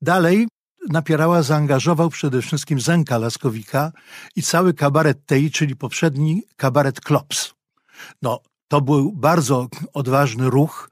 Dalej 0.01 0.47
Napierała 0.89 1.43
zaangażował 1.43 2.09
przede 2.09 2.41
wszystkim 2.41 2.79
Zenka 2.79 3.17
Laskowika 3.17 3.91
i 4.35 4.41
cały 4.43 4.73
kabaret 4.73 5.25
tej, 5.25 5.51
czyli 5.51 5.75
poprzedni 5.75 6.43
kabaret 6.55 7.01
Klops. 7.01 7.53
No, 8.21 8.39
to 8.67 8.81
był 8.81 9.11
bardzo 9.11 9.67
odważny 9.93 10.49
ruch, 10.49 10.89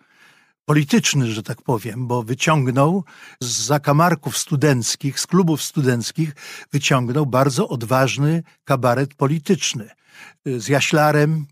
polityczny, 0.65 1.31
że 1.31 1.43
tak 1.43 1.61
powiem, 1.61 2.07
bo 2.07 2.23
wyciągnął 2.23 3.03
z 3.39 3.61
zakamarków 3.61 4.37
studenckich, 4.37 5.19
z 5.19 5.27
klubów 5.27 5.63
studenckich, 5.63 6.35
wyciągnął 6.71 7.25
bardzo 7.25 7.69
odważny 7.69 8.43
kabaret 8.63 9.13
polityczny. 9.13 9.89
Z 10.45 10.67
Jaślarem, 10.67 11.45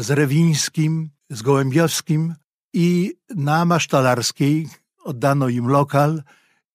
z 0.00 0.10
Rewińskim, 0.10 1.10
z 1.30 1.42
Gołębiowskim 1.42 2.34
i 2.74 3.14
na 3.36 3.64
Masztalarskiej 3.64 4.68
oddano 5.04 5.48
im 5.48 5.68
lokal, 5.68 6.22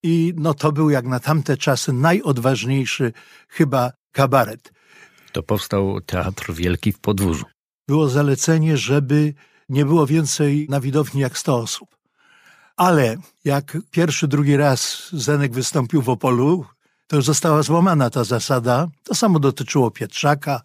i 0.03 0.33
no 0.37 0.53
to 0.53 0.71
był 0.71 0.89
jak 0.89 1.05
na 1.05 1.19
tamte 1.19 1.57
czasy 1.57 1.93
najodważniejszy 1.93 3.13
chyba 3.47 3.91
kabaret. 4.11 4.71
To 5.31 5.43
powstał 5.43 6.01
Teatr 6.01 6.53
Wielki 6.53 6.91
w 6.91 6.99
Podwórzu. 6.99 7.45
Było 7.87 8.09
zalecenie, 8.09 8.77
żeby 8.77 9.33
nie 9.69 9.85
było 9.85 10.07
więcej 10.07 10.67
na 10.69 10.79
widowni 10.79 11.21
jak 11.21 11.37
100 11.37 11.57
osób. 11.57 11.97
Ale 12.77 13.17
jak 13.45 13.77
pierwszy, 13.91 14.27
drugi 14.27 14.57
raz 14.57 15.09
Zenek 15.13 15.53
wystąpił 15.53 16.01
w 16.01 16.09
Opolu, 16.09 16.65
to 17.13 17.17
już 17.17 17.25
została 17.25 17.63
złamana 17.63 18.09
ta 18.09 18.23
zasada. 18.23 18.87
To 19.03 19.15
samo 19.15 19.39
dotyczyło 19.39 19.91
Pietrzaka 19.91 20.61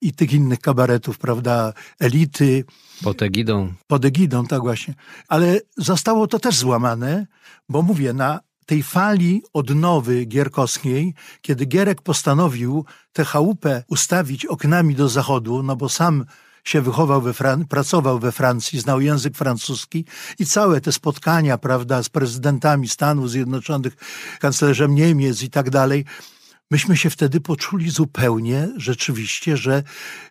i 0.00 0.12
tych 0.12 0.32
innych 0.32 0.60
kabaretów, 0.60 1.18
prawda, 1.18 1.72
elity. 2.00 2.64
Pod 3.02 3.22
egidą. 3.22 3.72
Pod 3.86 4.04
egidą, 4.04 4.46
tak 4.46 4.60
właśnie. 4.60 4.94
Ale 5.28 5.60
zostało 5.76 6.26
to 6.26 6.38
też 6.38 6.56
złamane, 6.56 7.26
bo 7.68 7.82
mówię, 7.82 8.12
na 8.12 8.40
tej 8.66 8.82
fali 8.82 9.42
odnowy 9.52 10.24
gierkowskiej, 10.24 11.14
kiedy 11.42 11.64
Gierek 11.64 12.02
postanowił 12.02 12.84
tę 13.12 13.24
chałupę 13.24 13.84
ustawić 13.88 14.46
oknami 14.46 14.94
do 14.94 15.08
zachodu, 15.08 15.62
no 15.62 15.76
bo 15.76 15.88
sam 15.88 16.24
się 16.64 16.82
wychował 16.82 17.22
we 17.22 17.32
Fran- 17.32 17.64
pracował 17.64 18.18
we 18.18 18.32
Francji, 18.32 18.80
znał 18.80 19.00
język 19.00 19.36
francuski 19.36 20.04
i 20.38 20.46
całe 20.46 20.80
te 20.80 20.92
spotkania, 20.92 21.58
prawda, 21.58 22.02
z 22.02 22.08
prezydentami 22.08 22.88
Stanów 22.88 23.30
Zjednoczonych, 23.30 23.96
kanclerzem 24.40 24.94
Niemiec 24.94 25.42
i 25.42 25.50
tak 25.50 25.70
dalej, 25.70 26.04
myśmy 26.72 26.96
się 26.96 27.10
wtedy 27.10 27.40
poczuli 27.40 27.90
zupełnie 27.90 28.68
rzeczywiście, 28.76 29.56
że, 29.56 29.82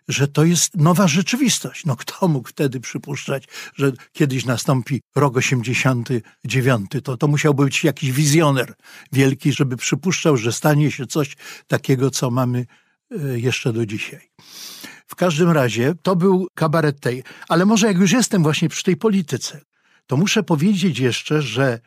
że 0.08 0.28
to 0.28 0.44
jest 0.44 0.76
nowa 0.76 1.08
rzeczywistość. 1.08 1.84
No 1.84 1.96
kto 1.96 2.28
mógł 2.28 2.48
wtedy 2.48 2.80
przypuszczać, 2.80 3.44
że 3.74 3.92
kiedyś 4.12 4.44
nastąpi 4.44 5.02
rok 5.16 5.36
89? 5.36 6.90
To, 7.04 7.16
to 7.16 7.28
musiałby 7.28 7.64
być 7.64 7.84
jakiś 7.84 8.12
wizjoner 8.12 8.74
wielki, 9.12 9.52
żeby 9.52 9.76
przypuszczał, 9.76 10.36
że 10.36 10.52
stanie 10.52 10.90
się 10.90 11.06
coś 11.06 11.36
takiego, 11.66 12.10
co 12.10 12.30
mamy 12.30 12.66
e, 13.10 13.38
jeszcze 13.38 13.72
do 13.72 13.86
dzisiaj. 13.86 14.30
W 15.12 15.14
każdym 15.14 15.50
razie 15.50 15.94
to 16.02 16.16
był 16.16 16.46
kabaret 16.54 17.00
tej. 17.00 17.22
Ale 17.48 17.66
może 17.66 17.86
jak 17.86 17.98
już 17.98 18.12
jestem 18.12 18.42
właśnie 18.42 18.68
przy 18.68 18.84
tej 18.84 18.96
polityce, 18.96 19.60
to 20.06 20.16
muszę 20.16 20.42
powiedzieć 20.42 20.98
jeszcze, 20.98 21.42
że 21.42 21.80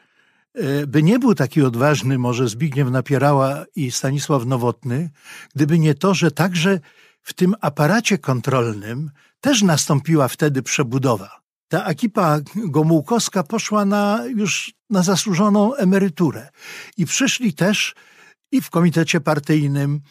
E, 0.55 0.87
by 0.87 1.03
nie 1.03 1.19
był 1.19 1.35
taki 1.35 1.61
odważny 1.61 2.17
może 2.17 2.47
Zbigniew 2.47 2.91
Napierała 2.91 3.65
i 3.75 3.91
Stanisław 3.91 4.45
Nowotny, 4.45 5.09
gdyby 5.55 5.79
nie 5.79 5.95
to, 5.95 6.13
że 6.13 6.31
także 6.31 6.79
w 7.21 7.33
tym 7.33 7.55
aparacie 7.61 8.17
kontrolnym 8.17 9.11
też 9.41 9.61
nastąpiła 9.61 10.27
wtedy 10.27 10.63
przebudowa. 10.63 11.41
Ta 11.67 11.85
ekipa 11.85 12.39
Gomułkowska 12.55 13.43
poszła 13.43 13.85
na 13.85 14.23
już 14.35 14.73
na 14.89 15.03
zasłużoną 15.03 15.75
emeryturę 15.75 16.49
i 16.97 17.05
przyszli 17.05 17.53
też 17.53 17.95
i 18.51 18.61
w 18.61 18.69
komitecie 18.69 19.21
partyjnym, 19.21 20.01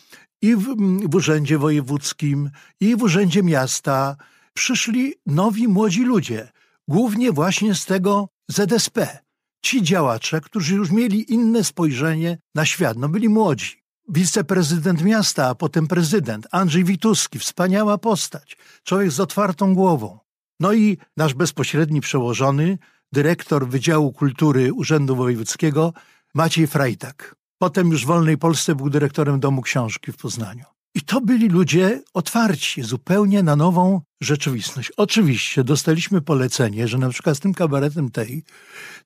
i 0.44 0.56
w, 0.56 0.64
w 1.10 1.14
urzędzie 1.14 1.58
wojewódzkim, 1.58 2.50
i 2.80 2.96
w 2.96 3.02
urzędzie 3.02 3.42
miasta 3.42 4.16
przyszli 4.54 5.14
nowi 5.26 5.68
młodzi 5.68 6.04
ludzie, 6.04 6.48
głównie 6.88 7.32
właśnie 7.32 7.74
z 7.74 7.84
tego 7.84 8.28
ZSP 8.48 9.18
ci 9.62 9.82
działacze, 9.82 10.40
którzy 10.40 10.74
już 10.74 10.90
mieli 10.90 11.32
inne 11.32 11.64
spojrzenie 11.64 12.38
na 12.54 12.64
świat, 12.64 12.96
no 12.98 13.08
byli 13.08 13.28
młodzi. 13.28 13.82
Wiceprezydent 14.08 15.02
miasta, 15.02 15.48
a 15.48 15.54
potem 15.54 15.86
prezydent, 15.86 16.46
Andrzej 16.50 16.84
Wituski, 16.84 17.38
wspaniała 17.38 17.98
postać, 17.98 18.56
człowiek 18.82 19.10
z 19.10 19.20
otwartą 19.20 19.74
głową. 19.74 20.18
No 20.60 20.72
i 20.72 20.98
nasz 21.16 21.34
bezpośredni 21.34 22.00
przełożony, 22.00 22.78
dyrektor 23.12 23.68
Wydziału 23.68 24.12
Kultury 24.12 24.72
Urzędu 24.72 25.16
Wojewódzkiego, 25.16 25.92
Maciej 26.34 26.66
Frajtak. 26.66 27.43
Potem 27.58 27.90
już 27.90 28.04
w 28.04 28.06
Wolnej 28.06 28.38
Polsce 28.38 28.74
był 28.74 28.90
dyrektorem 28.90 29.40
Domu 29.40 29.62
Książki 29.62 30.12
w 30.12 30.16
Poznaniu. 30.16 30.64
I 30.94 31.00
to 31.00 31.20
byli 31.20 31.48
ludzie 31.48 32.02
otwarci 32.14 32.82
zupełnie 32.82 33.42
na 33.42 33.56
nową 33.56 34.00
rzeczywistość. 34.22 34.92
Oczywiście 34.96 35.64
dostaliśmy 35.64 36.20
polecenie, 36.20 36.88
że 36.88 36.98
na 36.98 37.08
przykład 37.08 37.36
z 37.36 37.40
tym 37.40 37.54
kabaretem 37.54 38.10
tej 38.10 38.42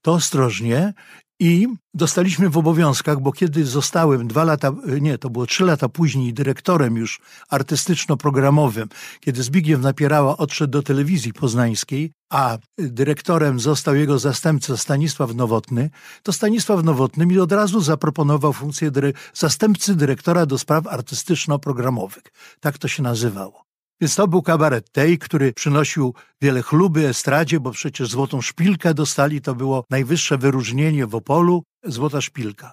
to 0.02 0.12
ostrożnie 0.12 0.94
i 1.40 1.68
dostaliśmy 1.95 2.49
w 2.49 2.59
obowiązkach, 2.59 3.21
bo 3.21 3.33
kiedy 3.33 3.66
zostałem 3.66 4.28
dwa 4.28 4.45
lata, 4.45 4.73
nie, 5.00 5.18
to 5.18 5.30
było 5.30 5.47
trzy 5.47 5.64
lata 5.64 5.88
później 5.88 6.35
dyrektorem 6.35 6.97
już 6.97 7.21
artystyczno-programowym, 7.50 8.88
kiedy 9.21 9.42
Zbigniew 9.42 9.80
Napierała 9.80 10.37
odszedł 10.37 10.71
do 10.71 10.83
telewizji 10.83 11.33
poznańskiej, 11.33 12.12
a 12.30 12.59
dyrektorem 12.78 13.61
został 13.61 13.95
jego 13.95 14.18
zastępca 14.18 14.76
Stanisław 14.76 15.35
Nowotny, 15.35 15.90
to 16.23 16.33
Stanisław 16.33 16.85
Nowotny 16.85 17.26
mi 17.26 17.38
od 17.38 17.52
razu 17.52 17.80
zaproponował 17.80 18.52
funkcję 18.52 18.90
dyre 18.90 19.12
zastępcy 19.35 19.95
dyrektora 19.95 20.47
do 20.47 20.59
spraw 20.59 20.87
artystyczno-programowych. 20.87 22.33
Tak 22.61 22.78
to 22.78 22.88
się 22.88 23.02
nazywało. 23.02 23.67
Więc 24.00 24.14
to 24.14 24.28
był 24.28 24.42
kabaret 24.42 24.92
tej, 24.92 25.18
który 25.18 25.52
przynosił 25.52 26.14
wiele 26.42 26.62
chluby 26.62 27.08
estradzie, 27.08 27.60
bo 27.60 27.70
przecież 27.70 28.08
złotą 28.08 28.40
szpilkę 28.40 28.94
dostali, 28.94 29.40
to 29.40 29.54
było 29.54 29.84
najwyższe 29.90 30.38
wyróżnienie 30.38 31.06
w 31.06 31.14
Opolu, 31.14 31.62
złota 31.84 32.20
szpilka. 32.20 32.72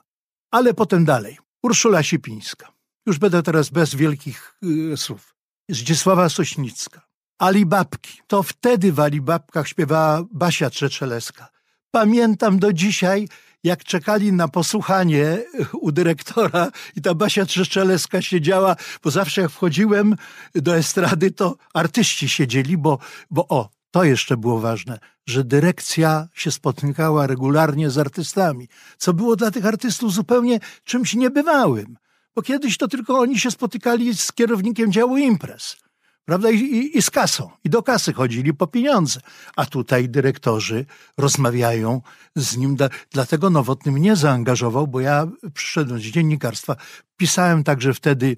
Ale 0.52 0.74
potem 0.74 1.06
dalej. 1.06 1.38
Urszula 1.64 2.04
Sipińska. 2.04 2.72
Już 3.06 3.20
będę 3.20 3.44
teraz 3.44 3.70
bez 3.70 3.96
wielkich 3.96 4.58
yy, 4.62 4.98
słów. 4.98 5.36
Zdzisława 5.70 6.30
Sośnicka. 6.30 7.02
Alibabki. 7.40 8.20
To 8.28 8.44
wtedy 8.44 8.92
w 8.92 9.00
Alibabkach 9.00 9.68
śpiewała 9.68 10.24
Basia 10.32 10.70
Trzeczeleska. 10.70 11.48
Pamiętam 11.92 12.60
do 12.60 12.74
dzisiaj, 12.74 13.28
jak 13.66 13.84
czekali 13.84 14.34
na 14.34 14.48
posłuchanie 14.48 15.44
u 15.74 15.92
dyrektora 15.92 16.72
i 16.96 17.02
ta 17.02 17.14
Basia 17.14 17.46
Trzeszczeleska 17.46 18.22
siedziała, 18.22 18.76
bo 19.04 19.12
zawsze 19.12 19.42
jak 19.42 19.52
wchodziłem 19.52 20.16
do 20.56 20.78
estrady, 20.78 21.32
to 21.32 21.56
artyści 21.74 22.30
siedzieli, 22.30 22.78
bo, 22.78 23.00
bo 23.32 23.48
o, 23.48 23.70
to 23.92 24.04
jeszcze 24.04 24.38
było 24.38 24.60
ważne, 24.60 25.00
że 25.26 25.44
dyrekcja 25.44 26.28
się 26.34 26.52
spotykała 26.52 27.28
regularnie 27.28 27.90
z 27.90 27.98
artystami, 27.98 28.68
co 28.98 29.14
było 29.14 29.36
dla 29.36 29.52
tych 29.52 29.66
artystów 29.66 30.14
zupełnie 30.14 30.60
czymś 30.84 31.14
niebywałym, 31.14 31.98
bo 32.36 32.42
kiedyś 32.42 32.78
to 32.78 32.88
tylko 32.88 33.20
oni 33.20 33.40
się 33.40 33.52
spotykali 33.52 34.16
z 34.16 34.32
kierownikiem 34.32 34.92
działu 34.92 35.18
imprez 35.18 35.85
prawda? 36.26 36.52
I, 36.52 36.56
i, 36.60 36.98
I, 36.98 37.02
z 37.02 37.12
kasą. 37.12 37.50
I 37.64 37.70
do 37.70 37.84
kasy 37.84 38.14
chodzili 38.14 38.54
po 38.54 38.68
pieniądze. 38.68 39.20
A 39.56 39.66
tutaj 39.66 40.10
dyrektorzy 40.10 40.86
rozmawiają 41.18 42.02
z 42.36 42.58
nim. 42.58 42.78
Dlatego 43.12 43.50
Nowotny 43.50 43.92
mnie 43.92 44.16
zaangażował, 44.16 44.88
bo 44.88 45.00
ja 45.00 45.28
przyszedłem 45.54 46.00
z 46.00 46.04
dziennikarstwa. 46.04 46.76
Pisałem 47.18 47.64
także 47.64 47.94
wtedy 47.94 48.38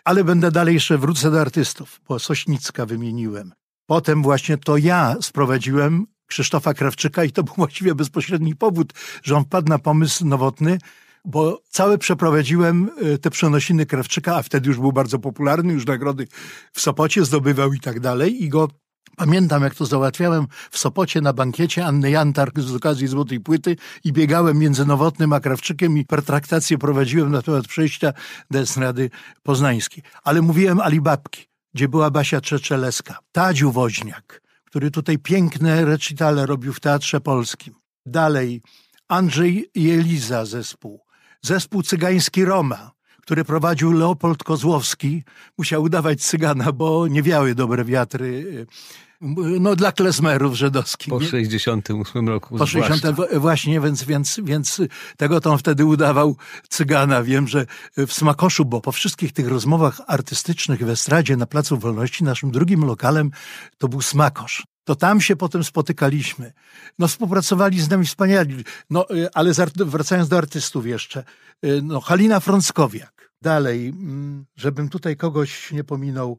Ale 0.04 0.24
będę 0.24 0.50
dalej 0.50 0.74
jeszcze 0.74 0.98
wrócę 0.98 1.30
do 1.30 1.40
artystów, 1.40 2.00
bo 2.08 2.18
Sośnicka 2.18 2.86
wymieniłem. 2.86 3.52
Potem 3.86 4.22
właśnie 4.22 4.58
to 4.58 4.76
ja 4.76 5.16
sprowadziłem 5.20 6.06
Krzysztofa 6.26 6.74
Krawczyka 6.74 7.24
i 7.24 7.32
to 7.32 7.42
był 7.42 7.54
właściwie 7.56 7.94
bezpośredni 7.94 8.56
powód, 8.56 8.92
że 9.22 9.36
on 9.36 9.44
wpadł 9.44 9.68
na 9.68 9.78
pomysł 9.78 10.26
nowotny, 10.26 10.78
bo 11.24 11.62
całe 11.70 11.98
przeprowadziłem 11.98 12.90
e, 13.14 13.18
te 13.18 13.30
przenosiny 13.30 13.86
Krawczyka, 13.86 14.36
a 14.36 14.42
wtedy 14.42 14.68
już 14.68 14.78
był 14.78 14.92
bardzo 14.92 15.18
popularny, 15.18 15.72
już 15.72 15.86
nagrody 15.86 16.26
w 16.72 16.80
Sopocie 16.80 17.24
zdobywał 17.24 17.72
i 17.72 17.80
tak 17.80 18.00
dalej 18.00 18.44
i 18.44 18.48
go 18.48 18.68
Pamiętam, 19.18 19.62
jak 19.62 19.74
to 19.74 19.86
załatwiałem 19.86 20.46
w 20.70 20.78
Sopocie 20.78 21.20
na 21.20 21.32
bankiecie 21.32 21.86
Anny 21.86 22.10
Jantark 22.10 22.60
z 22.60 22.74
okazji 22.74 23.06
Złotej 23.06 23.40
Płyty 23.40 23.76
i 24.04 24.12
biegałem 24.12 24.58
między 24.58 24.86
Nowotnym 24.86 25.32
a 25.32 25.40
Krawczykiem 25.40 25.98
i 25.98 26.04
pertraktację 26.04 26.78
prowadziłem 26.78 27.32
na 27.32 27.42
temat 27.42 27.66
przejścia 27.66 28.12
do 28.50 28.58
Esnady 28.58 29.10
Poznańskiej. 29.42 30.04
Ale 30.24 30.42
mówiłem 30.42 30.80
Alibabki, 30.80 31.46
gdzie 31.74 31.88
była 31.88 32.10
Basia 32.10 32.40
Czeczeleska, 32.40 33.18
Tadziu 33.32 33.72
Woźniak, 33.72 34.42
który 34.64 34.90
tutaj 34.90 35.18
piękne 35.18 35.84
recitale 35.84 36.46
robił 36.46 36.72
w 36.72 36.80
Teatrze 36.80 37.20
Polskim. 37.20 37.74
Dalej 38.06 38.62
Andrzej 39.08 39.70
i 39.74 39.90
Eliza 39.90 40.44
zespół. 40.44 41.07
Zespół 41.42 41.82
cygański 41.82 42.44
Roma, 42.44 42.90
który 43.22 43.44
prowadził 43.44 43.92
Leopold 43.92 44.44
Kozłowski. 44.44 45.24
Musiał 45.58 45.82
udawać 45.82 46.20
cygana, 46.20 46.72
bo 46.72 47.08
nie 47.08 47.22
wiały 47.22 47.54
dobre 47.54 47.84
wiatry 47.84 48.66
no 49.60 49.76
dla 49.76 49.92
klezmerów 49.92 50.54
żydowskich. 50.54 51.10
Po 51.10 51.20
68 51.20 52.28
roku 52.28 52.58
Po 52.58 52.66
60 52.66 53.20
właśnie, 53.36 53.80
więc, 53.80 54.04
więc, 54.04 54.40
więc 54.42 54.80
tego 55.16 55.40
to 55.40 55.52
on 55.52 55.58
wtedy 55.58 55.84
udawał 55.84 56.36
cygana. 56.68 57.22
Wiem, 57.22 57.48
że 57.48 57.66
w 57.96 58.12
Smakoszu, 58.12 58.64
bo 58.64 58.80
po 58.80 58.92
wszystkich 58.92 59.32
tych 59.32 59.48
rozmowach 59.48 60.00
artystycznych 60.06 60.84
w 60.84 60.88
Estradzie 60.88 61.36
na 61.36 61.46
Placu 61.46 61.78
Wolności, 61.78 62.24
naszym 62.24 62.50
drugim 62.50 62.84
lokalem 62.84 63.30
to 63.78 63.88
był 63.88 64.02
Smakosz 64.02 64.66
to 64.88 64.96
tam 64.96 65.20
się 65.20 65.36
potem 65.36 65.64
spotykaliśmy. 65.64 66.52
No 66.98 67.08
współpracowali 67.08 67.80
z 67.80 67.90
nami 67.90 68.06
wspaniali. 68.06 68.64
No, 68.90 69.10
y, 69.10 69.28
ale 69.34 69.52
wracając 69.76 70.28
do 70.28 70.38
artystów 70.38 70.86
jeszcze. 70.86 71.24
Y, 71.64 71.80
no, 71.82 72.00
Halina 72.00 72.40
Frąckowiak. 72.40 73.32
Dalej, 73.42 73.88
mm, 73.88 74.44
żebym 74.56 74.88
tutaj 74.88 75.16
kogoś 75.16 75.72
nie 75.72 75.84
pominął. 75.84 76.38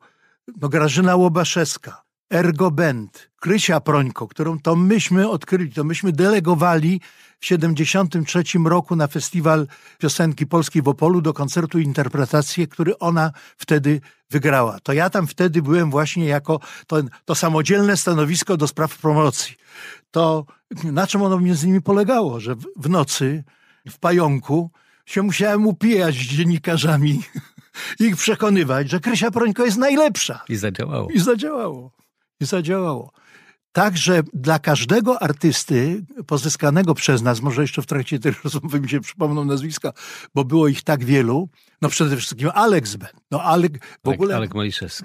No, 0.61 0.69
Grażyna 0.69 1.15
Łobaszewska. 1.15 2.03
Ergo 2.29 2.71
Band, 2.71 3.29
Krysia 3.39 3.79
Prońko, 3.79 4.27
którą 4.27 4.59
to 4.59 4.75
myśmy 4.75 5.29
odkryli, 5.29 5.71
to 5.71 5.83
myśmy 5.83 6.11
delegowali 6.11 7.01
w 7.39 7.45
73 7.45 8.43
roku 8.65 8.95
na 8.95 9.07
festiwal 9.07 9.67
piosenki 9.97 10.47
polskiej 10.47 10.81
w 10.81 10.87
Opolu 10.87 11.21
do 11.21 11.33
koncertu 11.33 11.79
interpretację, 11.79 12.67
który 12.67 12.99
ona 12.99 13.31
wtedy 13.57 14.01
wygrała. 14.29 14.79
To 14.79 14.93
ja 14.93 15.09
tam 15.09 15.27
wtedy 15.27 15.61
byłem 15.61 15.91
właśnie 15.91 16.25
jako 16.25 16.59
to, 16.87 16.97
to 17.25 17.35
samodzielne 17.35 17.97
stanowisko 17.97 18.57
do 18.57 18.67
spraw 18.67 18.97
promocji. 18.97 19.55
To 20.11 20.45
na 20.83 21.07
czym 21.07 21.21
ono 21.21 21.39
między 21.39 21.65
innymi 21.65 21.81
polegało, 21.81 22.39
że 22.39 22.55
w, 22.55 22.65
w 22.75 22.89
nocy 22.89 23.43
w 23.89 23.99
pająku 23.99 24.71
się 25.05 25.21
musiałem 25.21 25.67
upijać 25.67 26.15
z 26.15 26.17
dziennikarzami 26.17 27.21
ich 27.99 28.17
przekonywać, 28.17 28.89
że 28.89 28.99
Krysia 28.99 29.31
Prońko 29.31 29.65
jest 29.65 29.77
najlepsza. 29.77 30.43
I 30.49 30.55
zadziałało. 30.55 31.07
I 31.09 31.19
zadziałało. 31.19 31.98
I 32.39 32.45
zadziałało. 32.45 33.11
Także 33.71 34.23
dla 34.33 34.59
każdego 34.59 35.23
artysty 35.23 36.05
pozyskanego 36.27 36.93
przez 36.93 37.21
nas, 37.21 37.41
może 37.41 37.61
jeszcze 37.61 37.81
w 37.81 37.85
trakcie 37.85 38.19
tej 38.19 38.33
rozmowy 38.43 38.79
mi 38.81 38.89
się 38.89 38.99
przypomną 38.99 39.45
nazwiska, 39.45 39.93
bo 40.35 40.45
było 40.45 40.67
ich 40.67 40.83
tak 40.83 41.03
wielu, 41.03 41.49
no 41.81 41.89
przede 41.89 42.17
wszystkim 42.17 42.49
Alex 42.53 42.95
Ben. 42.95 43.09
No 43.31 43.43
Alek, 43.43 43.85
w, 43.85 44.01
tak, 44.01 44.13
ogóle, 44.13 44.35
Alek 44.35 44.53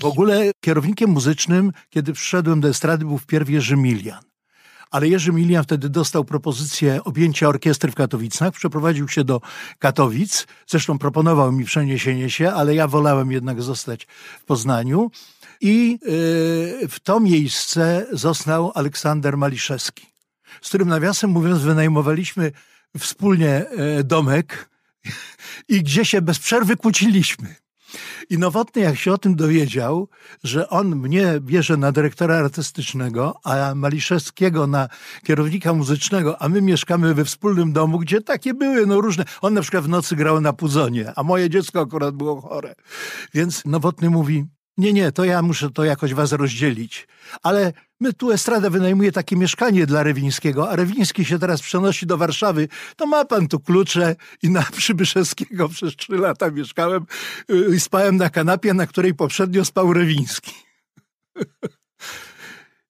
w 0.01 0.05
ogóle 0.05 0.51
kierownikiem 0.61 1.11
muzycznym, 1.11 1.73
kiedy 1.91 2.13
przyszedłem 2.13 2.61
do 2.61 2.69
estrady, 2.69 3.05
był 3.05 3.19
wpierw 3.19 3.51
Jerzy 3.51 3.77
Milian. 3.77 4.21
Ale 4.95 5.09
Jerzy 5.09 5.33
Milian 5.33 5.65
wtedy 5.65 5.89
dostał 5.89 6.25
propozycję 6.25 7.05
objęcia 7.05 7.49
orkiestry 7.49 7.91
w 7.91 7.95
Katowicach, 7.95 8.53
przeprowadził 8.55 9.09
się 9.09 9.25
do 9.25 9.41
Katowic, 9.79 10.47
zresztą 10.67 10.99
proponował 10.99 11.53
mi 11.53 11.65
przeniesienie 11.65 12.31
się, 12.31 12.53
ale 12.53 12.75
ja 12.75 12.89
wolałem 12.89 13.33
jednak 13.33 13.63
zostać 13.63 14.07
w 14.41 14.45
Poznaniu. 14.45 15.11
I 15.61 15.99
y, 16.83 16.89
w 16.89 17.01
to 17.03 17.21
miejsce 17.21 18.07
został 18.13 18.73
Aleksander 18.75 19.37
Maliszewski, 19.37 20.07
z 20.63 20.69
którym 20.69 20.89
nawiasem 20.89 21.31
mówiąc 21.31 21.63
wynajmowaliśmy 21.63 22.53
wspólnie 22.99 23.67
e, 23.69 24.05
domek 24.05 24.71
i 25.69 25.83
gdzie 25.83 26.05
się 26.05 26.23
bez 26.23 26.39
przerwy 26.39 26.77
kłóciliśmy. 26.77 27.64
I 28.31 28.39
Nowotny, 28.39 28.83
jak 28.83 28.97
się 28.97 29.13
o 29.13 29.19
tym 29.19 29.37
dowiedział, 29.37 30.09
że 30.45 30.69
on 30.69 30.97
mnie 30.97 31.35
bierze 31.41 31.77
na 31.77 31.93
dyrektora 31.93 32.37
artystycznego, 32.37 33.35
a 33.45 33.75
Maliszewskiego 33.75 34.67
na 34.67 34.89
kierownika 35.25 35.73
muzycznego, 35.73 36.43
a 36.43 36.49
my 36.49 36.63
mieszkamy 36.63 37.15
we 37.15 37.25
wspólnym 37.25 37.73
domu, 37.73 37.99
gdzie 37.99 38.21
takie 38.21 38.55
były, 38.55 38.87
no 38.87 39.01
różne. 39.01 39.25
On 39.41 39.55
na 39.55 39.61
przykład 39.61 39.85
w 39.85 39.89
nocy 39.89 40.17
grał 40.17 40.41
na 40.41 40.53
puzonie, 40.53 41.13
a 41.17 41.23
moje 41.23 41.51
dziecko 41.51 41.81
akurat 41.81 42.15
było 42.15 42.41
chore. 42.41 42.75
Więc 43.35 43.63
Nowotny 43.65 44.11
mówi, 44.11 44.45
nie, 44.77 44.93
nie, 44.93 45.13
to 45.13 45.25
ja 45.25 45.43
muszę 45.43 45.71
to 45.71 45.85
jakoś 45.85 46.15
was 46.15 46.33
rozdzielić. 46.33 47.09
Ale 47.43 47.73
my 48.05 48.13
tu 48.13 48.33
Estrada 48.33 48.71
wynajmuje 48.71 49.13
takie 49.13 49.37
mieszkanie 49.37 49.87
dla 49.87 50.03
Rewińskiego, 50.03 50.71
a 50.71 50.77
Rewiński 50.77 51.25
się 51.25 51.39
teraz 51.39 51.63
przenosi 51.63 52.07
do 52.07 52.19
Warszawy. 52.19 52.69
To 52.97 53.07
ma 53.07 53.25
pan 53.25 53.49
tu 53.49 53.61
klucze 53.61 54.17
i 54.43 54.51
na 54.51 54.63
Przybyszewskiego 54.77 55.69
przez 55.69 55.97
trzy 55.97 56.13
lata 56.13 56.51
mieszkałem 56.51 57.07
y, 57.51 57.77
i 57.77 57.81
spałem 57.81 58.17
na 58.17 58.31
kanapie, 58.31 58.75
na 58.75 58.87
której 58.87 59.15
poprzednio 59.15 59.65
spał 59.65 59.93
Rewiński. 59.93 60.55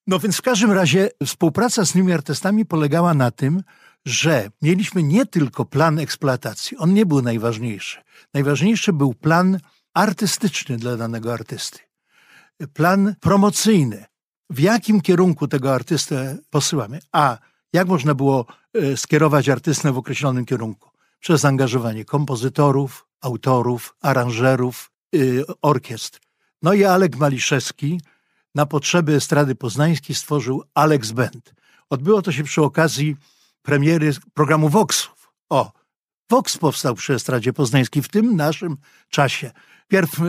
No 0.07 0.19
więc 0.19 0.37
w 0.37 0.41
każdym 0.41 0.71
razie 0.71 1.09
współpraca 1.25 1.85
z 1.85 1.91
tymi 1.91 2.13
artystami 2.13 2.65
polegała 2.65 3.13
na 3.13 3.31
tym, 3.31 3.63
że 4.05 4.49
mieliśmy 4.61 5.03
nie 5.03 5.25
tylko 5.25 5.65
plan 5.65 5.99
eksploatacji, 5.99 6.77
on 6.77 6.93
nie 6.93 7.05
był 7.05 7.21
najważniejszy. 7.21 8.01
Najważniejszy 8.33 8.93
był 8.93 9.13
plan 9.13 9.59
artystyczny 9.93 10.77
dla 10.77 10.97
danego 10.97 11.33
artysty, 11.33 11.79
plan 12.73 13.15
promocyjny. 13.19 14.05
W 14.49 14.59
jakim 14.59 15.01
kierunku 15.01 15.47
tego 15.47 15.73
artystę 15.73 16.37
posyłamy? 16.49 16.99
A 17.11 17.37
jak 17.73 17.87
można 17.87 18.15
było 18.15 18.45
e, 18.73 18.97
skierować 18.97 19.49
artystę 19.49 19.91
w 19.91 19.97
określonym 19.97 20.45
kierunku? 20.45 20.89
Przez 21.19 21.41
zaangażowanie 21.41 22.05
kompozytorów, 22.05 23.07
autorów, 23.21 23.95
aranżerów, 24.01 24.91
yy, 25.11 25.43
orkiestr. 25.61 26.19
No 26.61 26.73
i 26.73 26.83
Alek 26.83 27.17
Maliszewski 27.17 28.01
na 28.55 28.65
potrzeby 28.65 29.15
Estrady 29.15 29.55
Poznańskiej 29.55 30.15
stworzył 30.15 30.63
Alex 30.73 31.11
Band. 31.11 31.53
Odbyło 31.89 32.21
to 32.21 32.31
się 32.31 32.43
przy 32.43 32.61
okazji 32.61 33.15
premiery 33.61 34.11
programu 34.33 34.69
Voxów. 34.69 35.31
O, 35.49 35.71
Vox 36.29 36.57
powstał 36.57 36.95
przy 36.95 37.13
Estradzie 37.13 37.53
Poznańskiej 37.53 38.03
w 38.03 38.09
tym 38.09 38.35
naszym 38.35 38.77
czasie. 39.09 39.51
Pierw 39.87 40.19
e, 40.19 40.23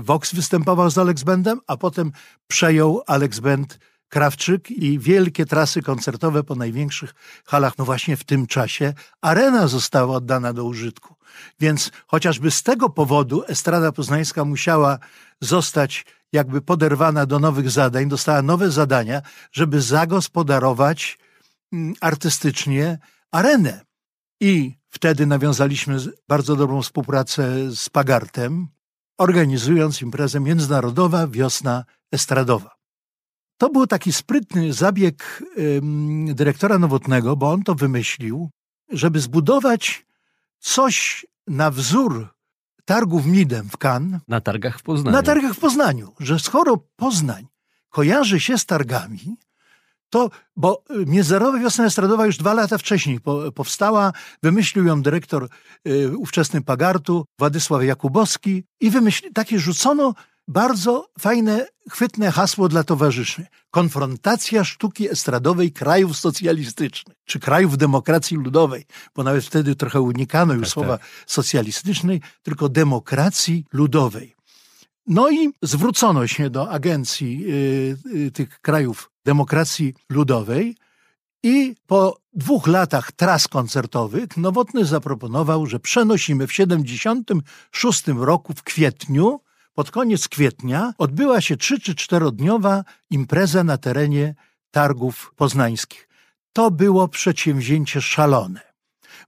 Vox 0.00 0.34
występował 0.34 0.90
z 0.90 0.98
Alex 0.98 1.22
Bandem, 1.22 1.60
a 1.66 1.76
potem 1.76 2.12
przejął 2.48 3.02
Alex 3.06 3.40
Band 3.40 3.78
Krawczyk 4.08 4.70
i 4.70 4.98
wielkie 4.98 5.46
trasy 5.46 5.82
koncertowe 5.82 6.44
po 6.44 6.54
największych 6.54 7.14
halach. 7.46 7.78
No 7.78 7.84
właśnie 7.84 8.16
w 8.16 8.24
tym 8.24 8.46
czasie 8.46 8.94
arena 9.20 9.66
została 9.66 10.16
oddana 10.16 10.52
do 10.52 10.64
użytku. 10.64 11.14
Więc 11.60 11.90
chociażby 12.06 12.50
z 12.50 12.62
tego 12.62 12.90
powodu 12.90 13.44
Estrada 13.48 13.92
Poznańska 13.92 14.44
musiała 14.44 14.98
zostać 15.40 16.04
jakby 16.32 16.60
poderwana 16.60 17.26
do 17.26 17.38
nowych 17.38 17.70
zadań, 17.70 18.08
dostała 18.08 18.42
nowe 18.42 18.70
zadania, 18.70 19.22
żeby 19.52 19.80
zagospodarować 19.80 21.18
mm, 21.72 21.94
artystycznie 22.00 22.98
arenę. 23.32 23.80
I 24.40 24.77
wtedy 24.88 25.26
nawiązaliśmy 25.26 25.96
bardzo 26.28 26.56
dobrą 26.56 26.82
współpracę 26.82 27.70
z 27.76 27.88
Pagartem, 27.88 28.68
organizując 29.18 30.02
imprezę 30.02 30.40
Międzynarodowa 30.40 31.26
Wiosna 31.26 31.84
Estradowa. 32.12 32.78
To 33.58 33.70
był 33.70 33.86
taki 33.86 34.12
sprytny 34.12 34.72
zabieg 34.72 35.42
ym, 35.58 36.34
dyrektora 36.34 36.78
Nowotnego, 36.78 37.36
bo 37.36 37.52
on 37.52 37.62
to 37.62 37.74
wymyślił, 37.74 38.50
żeby 38.90 39.20
zbudować 39.20 40.06
coś 40.58 41.26
na 41.46 41.70
wzór 41.70 42.28
targów 42.84 43.26
Midem 43.26 43.68
w 43.68 43.76
Cannes. 43.84 44.20
Na 44.28 44.40
targach 44.40 44.78
w 44.78 44.82
Poznaniu. 44.82 45.16
Na 45.16 45.22
targach 45.22 45.54
w 45.54 45.58
Poznaniu, 45.58 46.14
że 46.20 46.38
skoro 46.38 46.76
Poznań 46.96 47.46
kojarzy 47.88 48.40
się 48.40 48.58
z 48.58 48.66
targami, 48.66 49.36
to, 50.10 50.30
bo 50.56 50.84
Międzynarodowa 51.06 51.58
Wiosna 51.58 51.84
Estradowa 51.84 52.26
już 52.26 52.36
dwa 52.36 52.54
lata 52.54 52.78
wcześniej 52.78 53.20
powstała, 53.54 54.12
wymyślił 54.42 54.86
ją 54.86 55.02
dyrektor 55.02 55.48
y, 55.88 56.16
ówczesny 56.16 56.62
Pagartu, 56.62 57.24
Władysław 57.38 57.84
Jakubowski 57.84 58.64
i 58.80 58.90
wymyśli, 58.90 59.32
takie 59.32 59.58
rzucono 59.58 60.14
bardzo 60.48 61.08
fajne, 61.18 61.66
chwytne 61.90 62.30
hasło 62.30 62.68
dla 62.68 62.84
towarzyszy. 62.84 63.46
Konfrontacja 63.70 64.64
sztuki 64.64 65.10
estradowej 65.10 65.72
krajów 65.72 66.16
socjalistycznych, 66.16 67.16
czy 67.24 67.40
krajów 67.40 67.78
demokracji 67.78 68.36
ludowej, 68.36 68.86
bo 69.14 69.22
nawet 69.22 69.44
wtedy 69.44 69.76
trochę 69.76 70.00
unikano 70.00 70.54
już 70.54 70.62
tak, 70.62 70.72
słowa 70.72 70.98
tak. 70.98 71.06
socjalistycznej, 71.26 72.20
tylko 72.42 72.68
demokracji 72.68 73.64
ludowej. 73.72 74.34
No 75.06 75.30
i 75.30 75.50
zwrócono 75.62 76.26
się 76.26 76.50
do 76.50 76.70
agencji 76.70 77.44
y, 77.48 77.96
y, 78.26 78.30
tych 78.30 78.60
krajów 78.60 79.10
demokracji 79.32 79.94
ludowej 80.08 80.76
i 81.42 81.74
po 81.86 82.16
dwóch 82.32 82.66
latach 82.66 83.12
tras 83.12 83.48
koncertowych 83.48 84.36
Nowotny 84.36 84.84
zaproponował, 84.84 85.66
że 85.66 85.80
przenosimy 85.80 86.46
w 86.46 86.52
76 86.52 88.06
roku 88.06 88.54
w 88.54 88.62
kwietniu 88.62 89.40
pod 89.74 89.90
koniec 89.90 90.28
kwietnia 90.28 90.92
odbyła 90.98 91.40
się 91.40 91.56
trzy 91.56 91.80
czy 91.80 91.94
czterodniowa 91.94 92.84
impreza 93.10 93.64
na 93.64 93.78
terenie 93.78 94.34
targów 94.70 95.32
poznańskich. 95.36 96.08
To 96.52 96.70
było 96.70 97.08
przedsięwzięcie 97.08 98.00
szalone. 98.00 98.60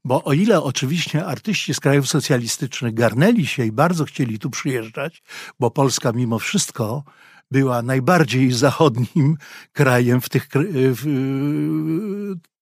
Bo 0.05 0.25
o 0.25 0.33
ile 0.33 0.63
oczywiście 0.63 1.27
artyści 1.27 1.75
z 1.75 1.81
krajów 1.81 2.09
socjalistycznych 2.09 2.95
garnęli 2.95 3.47
się 3.47 3.65
i 3.65 3.73
bardzo 3.73 4.05
chcieli 4.05 4.39
tu 4.39 4.51
przyjeżdżać, 4.51 5.23
bo 5.61 5.71
Polska 5.71 6.13
mimo 6.13 6.39
wszystko 6.39 7.05
była 7.51 7.83
najbardziej 7.83 8.53
zachodnim 8.53 9.37
krajem 9.73 10.21
w 10.21 10.29
tych, 10.29 10.49
w, 10.75 11.05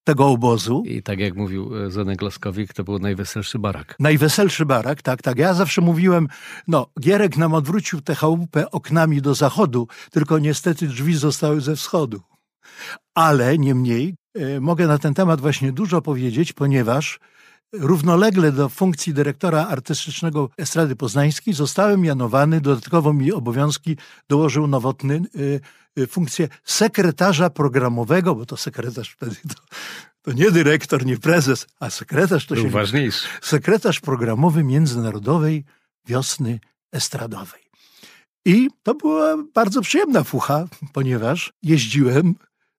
tego 0.09 0.29
obozu. 0.29 0.83
I 0.87 1.03
tak 1.03 1.18
jak 1.18 1.37
mówił 1.37 1.85
e, 1.87 1.90
Zenek 1.90 2.22
Laskowik, 2.22 2.72
to 2.72 2.85
był 2.85 2.98
najweselszy 2.98 3.59
barak. 3.59 3.96
Najweselszy 4.01 4.66
barak, 4.66 5.03
tak, 5.03 5.22
tak. 5.22 5.38
Ja 5.38 5.55
zawsze 5.55 5.81
mówiłem, 5.81 6.29
no, 6.68 6.87
Gierek 7.01 7.37
nam 7.37 7.55
odwrócił 7.55 8.01
tę 8.01 8.14
chałupę 8.14 8.70
oknami 8.70 9.22
do 9.22 9.35
zachodu, 9.35 9.88
tylko 10.11 10.38
niestety 10.38 10.87
drzwi 10.87 11.14
zostały 11.14 11.61
ze 11.61 11.77
wschodu. 11.77 12.20
Ale 13.14 13.59
niemniej 13.59 14.14
e, 14.35 14.61
mogę 14.61 14.87
na 14.87 14.98
ten 14.98 15.14
temat 15.14 15.40
właśnie 15.40 15.72
dużo 15.72 16.03
powiedzieć, 16.03 16.53
ponieważ 16.53 17.20
równolegle 17.72 18.52
do 18.52 18.68
funkcji 18.68 19.14
dyrektora 19.14 19.66
artystycznego 19.66 20.50
Estrady 20.59 20.96
Poznańskiej 20.96 21.54
zostałem 21.54 22.00
mianowany, 22.00 22.61
dodatkowo 22.61 23.12
mi 23.12 23.33
obowiązki 23.33 23.96
dołożył 24.28 24.66
Nowotny, 24.66 25.22
y, 25.37 25.61
y, 25.98 26.07
funkcję 26.07 26.48
sekretarza 26.64 27.50
programowego, 27.50 28.35
bo 28.35 28.46
to 28.46 28.57
sekretarz 28.57 29.11
wtedy 29.11 29.37
to, 29.48 29.62
to 30.22 30.33
nie 30.33 30.50
dyrektor, 30.50 31.07
nie 31.07 31.18
prezes, 31.18 31.66
a 31.81 31.90
sekretarz 31.90 32.46
to 32.46 32.54
Był 32.54 32.64
się... 32.64 32.70
ważniejszy. 32.70 33.28
Sekretarz 33.42 34.00
programowy 34.00 34.64
Międzynarodowej 34.64 35.64
Wiosny 36.07 36.61
Estradowej. 36.92 37.68
I 38.44 38.68
to 38.83 38.94
była 38.94 39.37
bardzo 39.54 39.81
przyjemna 39.81 40.24
fucha, 40.24 40.68
ponieważ 40.92 41.52
jeździłem 41.62 42.35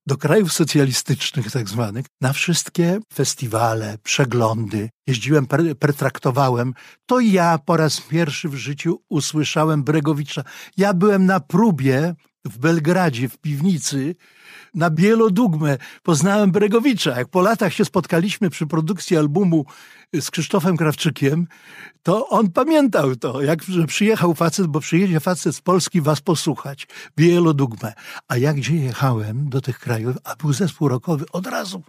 do 0.09 0.17
krajów 0.17 0.53
socjalistycznych 0.53 1.51
tak 1.51 1.69
zwanych, 1.69 2.05
na 2.21 2.33
wszystkie 2.33 2.99
festiwale, 3.13 3.97
przeglądy. 4.03 4.89
Jeździłem, 5.07 5.47
pretraktowałem. 5.79 6.73
To 7.05 7.19
ja 7.19 7.59
po 7.65 7.77
raz 7.77 8.01
pierwszy 8.01 8.49
w 8.49 8.55
życiu 8.55 9.01
usłyszałem 9.09 9.83
Bregowicza. 9.83 10.43
Ja 10.77 10.93
byłem 10.93 11.25
na 11.25 11.39
próbie 11.39 12.15
w 12.45 12.57
Belgradzie, 12.57 13.29
w 13.29 13.37
piwnicy, 13.37 14.15
na 14.73 14.89
Bielodugmę. 14.89 15.77
Poznałem 16.03 16.51
Bregowicza. 16.51 17.17
Jak 17.17 17.27
po 17.27 17.41
latach 17.41 17.73
się 17.73 17.85
spotkaliśmy 17.85 18.49
przy 18.49 18.67
produkcji 18.67 19.17
albumu 19.17 19.65
z 20.13 20.31
Krzysztofem 20.31 20.77
Krawczykiem, 20.77 21.47
to 22.03 22.27
on 22.27 22.51
pamiętał 22.51 23.15
to, 23.15 23.41
jak 23.41 23.59
przyjechał 23.87 24.35
facet, 24.35 24.67
bo 24.67 24.79
przyjedzie 24.79 25.19
facet 25.19 25.55
z 25.55 25.61
Polski 25.61 26.01
was 26.01 26.21
posłuchać. 26.21 26.87
Bielodugmę. 27.17 27.93
A 28.27 28.37
jak 28.37 28.55
gdzie 28.55 28.75
jechałem 28.75 29.49
do 29.49 29.61
tych 29.61 29.79
krajów, 29.79 30.15
a 30.23 30.35
był 30.35 30.53
zespół 30.53 30.87
rokowy, 30.87 31.25
od 31.31 31.47
razu 31.47 31.83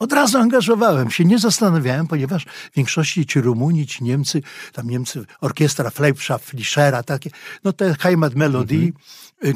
od 0.00 0.12
razu 0.12 0.38
angażowałem 0.38 1.10
się, 1.10 1.24
nie 1.24 1.38
zastanawiałem, 1.38 2.06
ponieważ 2.06 2.44
w 2.44 2.76
większości 2.76 3.26
ci 3.26 3.40
Rumuni, 3.40 3.86
ci 3.86 4.04
Niemcy, 4.04 4.42
tam 4.72 4.90
Niemcy, 4.90 5.24
orkiestra 5.40 5.90
Fleipschaft, 5.90 6.44
Flischera, 6.44 7.02
takie, 7.02 7.30
no 7.64 7.72
te 7.72 7.94
Heimat 8.00 8.34
Melody, 8.34 8.74
mm 8.74 8.92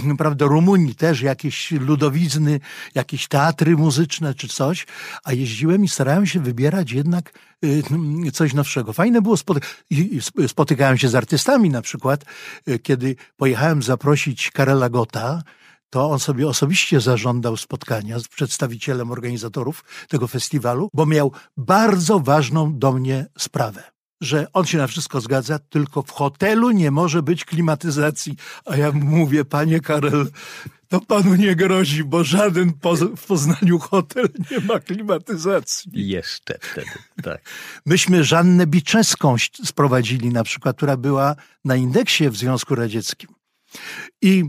-hmm. 0.01 0.17
prawda, 0.17 0.47
Rumuni 0.47 0.95
też, 0.95 1.21
jakieś 1.21 1.71
ludowizny, 1.71 2.61
jakieś 2.95 3.29
teatry 3.29 3.77
muzyczne 3.77 4.35
czy 4.35 4.49
coś, 4.49 4.87
a 5.25 5.33
jeździłem 5.33 5.85
i 5.85 5.89
starałem 5.89 6.27
się 6.27 6.41
wybierać 6.41 6.93
jednak 6.93 7.33
y, 7.65 8.33
coś 8.33 8.55
nowszego. 8.55 8.93
Fajne 8.93 9.23
było, 9.23 9.37
spotykałem 10.47 10.99
się 10.99 11.09
z 11.09 11.15
artystami 11.15 11.71
na 11.71 11.83
przykład, 11.83 12.25
y, 12.69 12.79
kiedy 12.79 13.17
pojechałem 13.37 13.83
zaprosić 13.83 14.51
Karela 14.51 14.89
Gota, 14.89 15.43
to 15.91 16.11
on 16.11 16.19
sobie 16.19 16.49
osobiście 16.49 17.01
zażądał 17.01 17.57
spotkania 17.57 18.19
z 18.19 18.29
przedstawicielem 18.29 19.11
organizatorów 19.11 19.85
tego 20.09 20.29
festiwalu, 20.29 20.91
bo 20.95 21.07
miał 21.07 21.33
bardzo 21.57 22.21
ważną 22.21 22.79
do 22.79 22.93
mnie 22.93 23.27
sprawę. 23.39 23.83
Że 24.21 24.47
on 24.53 24.67
się 24.67 24.79
na 24.79 24.87
wszystko 24.87 25.21
zgadza, 25.21 25.59
tylko 25.59 26.03
w 26.03 26.11
hotelu 26.11 26.71
nie 26.71 26.91
może 26.91 27.23
być 27.23 27.45
klimatyzacji. 27.45 28.37
A 28.65 28.77
ja 28.77 28.93
mówię, 28.93 29.45
panie 29.45 29.81
Karel, 29.81 30.31
to 30.89 31.01
panu 31.01 31.35
nie 31.35 31.57
grozi, 31.57 32.05
bo 32.05 32.25
żaden 32.25 32.73
po, 32.73 32.97
w 32.97 33.27
Poznaniu 33.27 33.79
hotel 33.79 34.29
nie 34.51 34.61
ma 34.61 34.81
klimatyzacji. 34.81 35.91
Jeszcze 35.95 36.59
wtedy, 36.61 36.91
tak. 37.23 37.51
Myśmy 37.87 38.25
Żannę 38.25 38.67
Biczeską 38.67 39.37
sprowadzili 39.65 40.29
na 40.29 40.45
przykład, 40.45 40.77
która 40.77 40.97
była 40.97 41.37
na 41.65 41.77
indeksie 41.77 42.29
w 42.29 42.37
Związku 42.37 42.75
Radzieckim. 42.75 43.31
I 44.23 44.45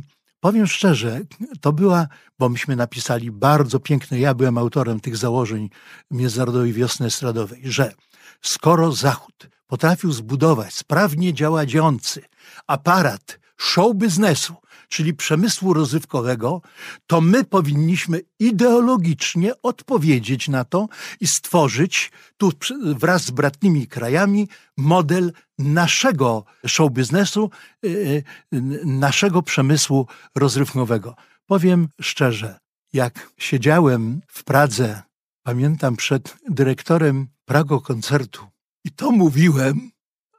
Powiem 0.46 0.68
szczerze, 0.68 1.22
to 1.62 1.74
była, 1.74 2.08
bo 2.40 2.50
myśmy 2.50 2.76
napisali 2.76 3.32
bardzo 3.32 3.80
piękne, 3.80 4.20
ja 4.20 4.34
byłem 4.34 4.58
autorem 4.58 5.00
tych 5.00 5.18
założeń 5.18 5.70
Międzynarodowej 6.12 6.74
Wiosny 6.74 7.06
Estradowej, 7.06 7.62
że 7.64 7.94
skoro 8.42 8.92
Zachód 8.92 9.50
potrafił 9.68 10.12
zbudować 10.12 10.74
sprawnie 10.74 11.34
działający 11.34 12.22
aparat 12.68 13.40
show 13.58 13.96
biznesu, 13.96 14.56
czyli 14.90 15.14
przemysłu 15.14 15.74
rozrywkowego, 15.74 16.62
to 17.08 17.22
my 17.22 17.44
powinniśmy 17.44 18.22
ideologicznie 18.40 19.62
odpowiedzieć 19.62 20.48
na 20.48 20.66
to 20.66 20.88
i 21.20 21.28
stworzyć 21.28 22.12
tu 22.38 22.52
wraz 22.80 23.26
z 23.26 23.32
bratnimi 23.32 23.88
krajami 23.88 24.48
model 24.78 25.32
naszego 25.60 26.46
show 26.68 26.92
biznesu, 26.92 27.50
y, 27.86 28.24
y, 28.54 28.62
naszego 28.86 29.42
przemysłu 29.42 30.08
rozrywkowego. 30.36 31.16
Powiem 31.46 31.88
szczerze, 32.02 32.60
jak 32.94 33.32
siedziałem 33.38 34.22
w 34.28 34.44
Pradze, 34.44 35.02
pamiętam 35.44 35.96
przed 35.96 36.38
dyrektorem 36.50 37.28
Prago 37.46 37.82
koncertu 37.82 38.48
i 38.84 38.92
to 38.92 39.12
mówiłem, 39.12 39.92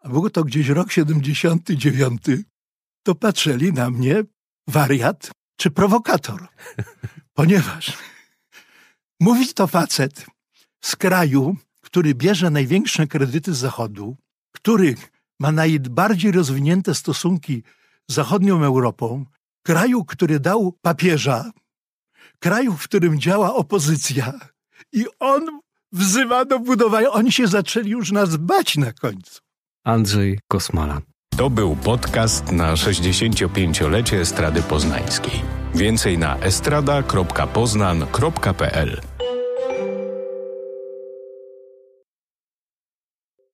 a 0.02 0.08
było 0.08 0.30
to 0.30 0.44
gdzieś 0.44 0.68
rok 0.68 0.92
79, 0.92 2.22
to 3.02 3.14
patrzyli 3.14 3.72
na 3.72 3.90
mnie 3.90 4.24
wariat 4.68 5.30
czy 5.56 5.70
prowokator. 5.70 6.48
Ponieważ 7.34 7.98
mówi 9.20 9.54
to 9.54 9.66
facet 9.66 10.26
z 10.80 10.96
kraju, 10.96 11.56
który 11.80 12.14
bierze 12.14 12.50
największe 12.50 13.06
kredyty 13.06 13.54
z 13.54 13.58
Zachodu, 13.58 14.16
który 14.52 14.94
ma 15.40 15.52
najbardziej 15.52 16.32
rozwinięte 16.32 16.94
stosunki 16.94 17.62
z 18.10 18.14
zachodnią 18.14 18.64
Europą, 18.64 19.26
kraju, 19.62 20.04
który 20.04 20.40
dał 20.40 20.72
papieża, 20.82 21.50
kraju, 22.38 22.76
w 22.76 22.84
którym 22.84 23.20
działa 23.20 23.54
opozycja 23.54 24.32
i 24.92 25.04
on 25.18 25.60
wzywa 25.92 26.44
do 26.44 26.58
budowania. 26.58 27.10
Oni 27.10 27.32
się 27.32 27.46
zaczęli 27.46 27.90
już 27.90 28.12
nas 28.12 28.36
bać 28.36 28.76
na 28.76 28.92
końcu. 28.92 29.40
Andrzej 29.84 30.38
Kosmala. 30.48 31.00
To 31.36 31.50
był 31.50 31.76
podcast 31.76 32.52
na 32.52 32.74
65-lecie 32.74 34.20
Estrady 34.20 34.62
Poznańskiej. 34.62 35.42
Więcej 35.74 36.18
na 36.18 36.38
estrada.poznan.pl 36.38 39.00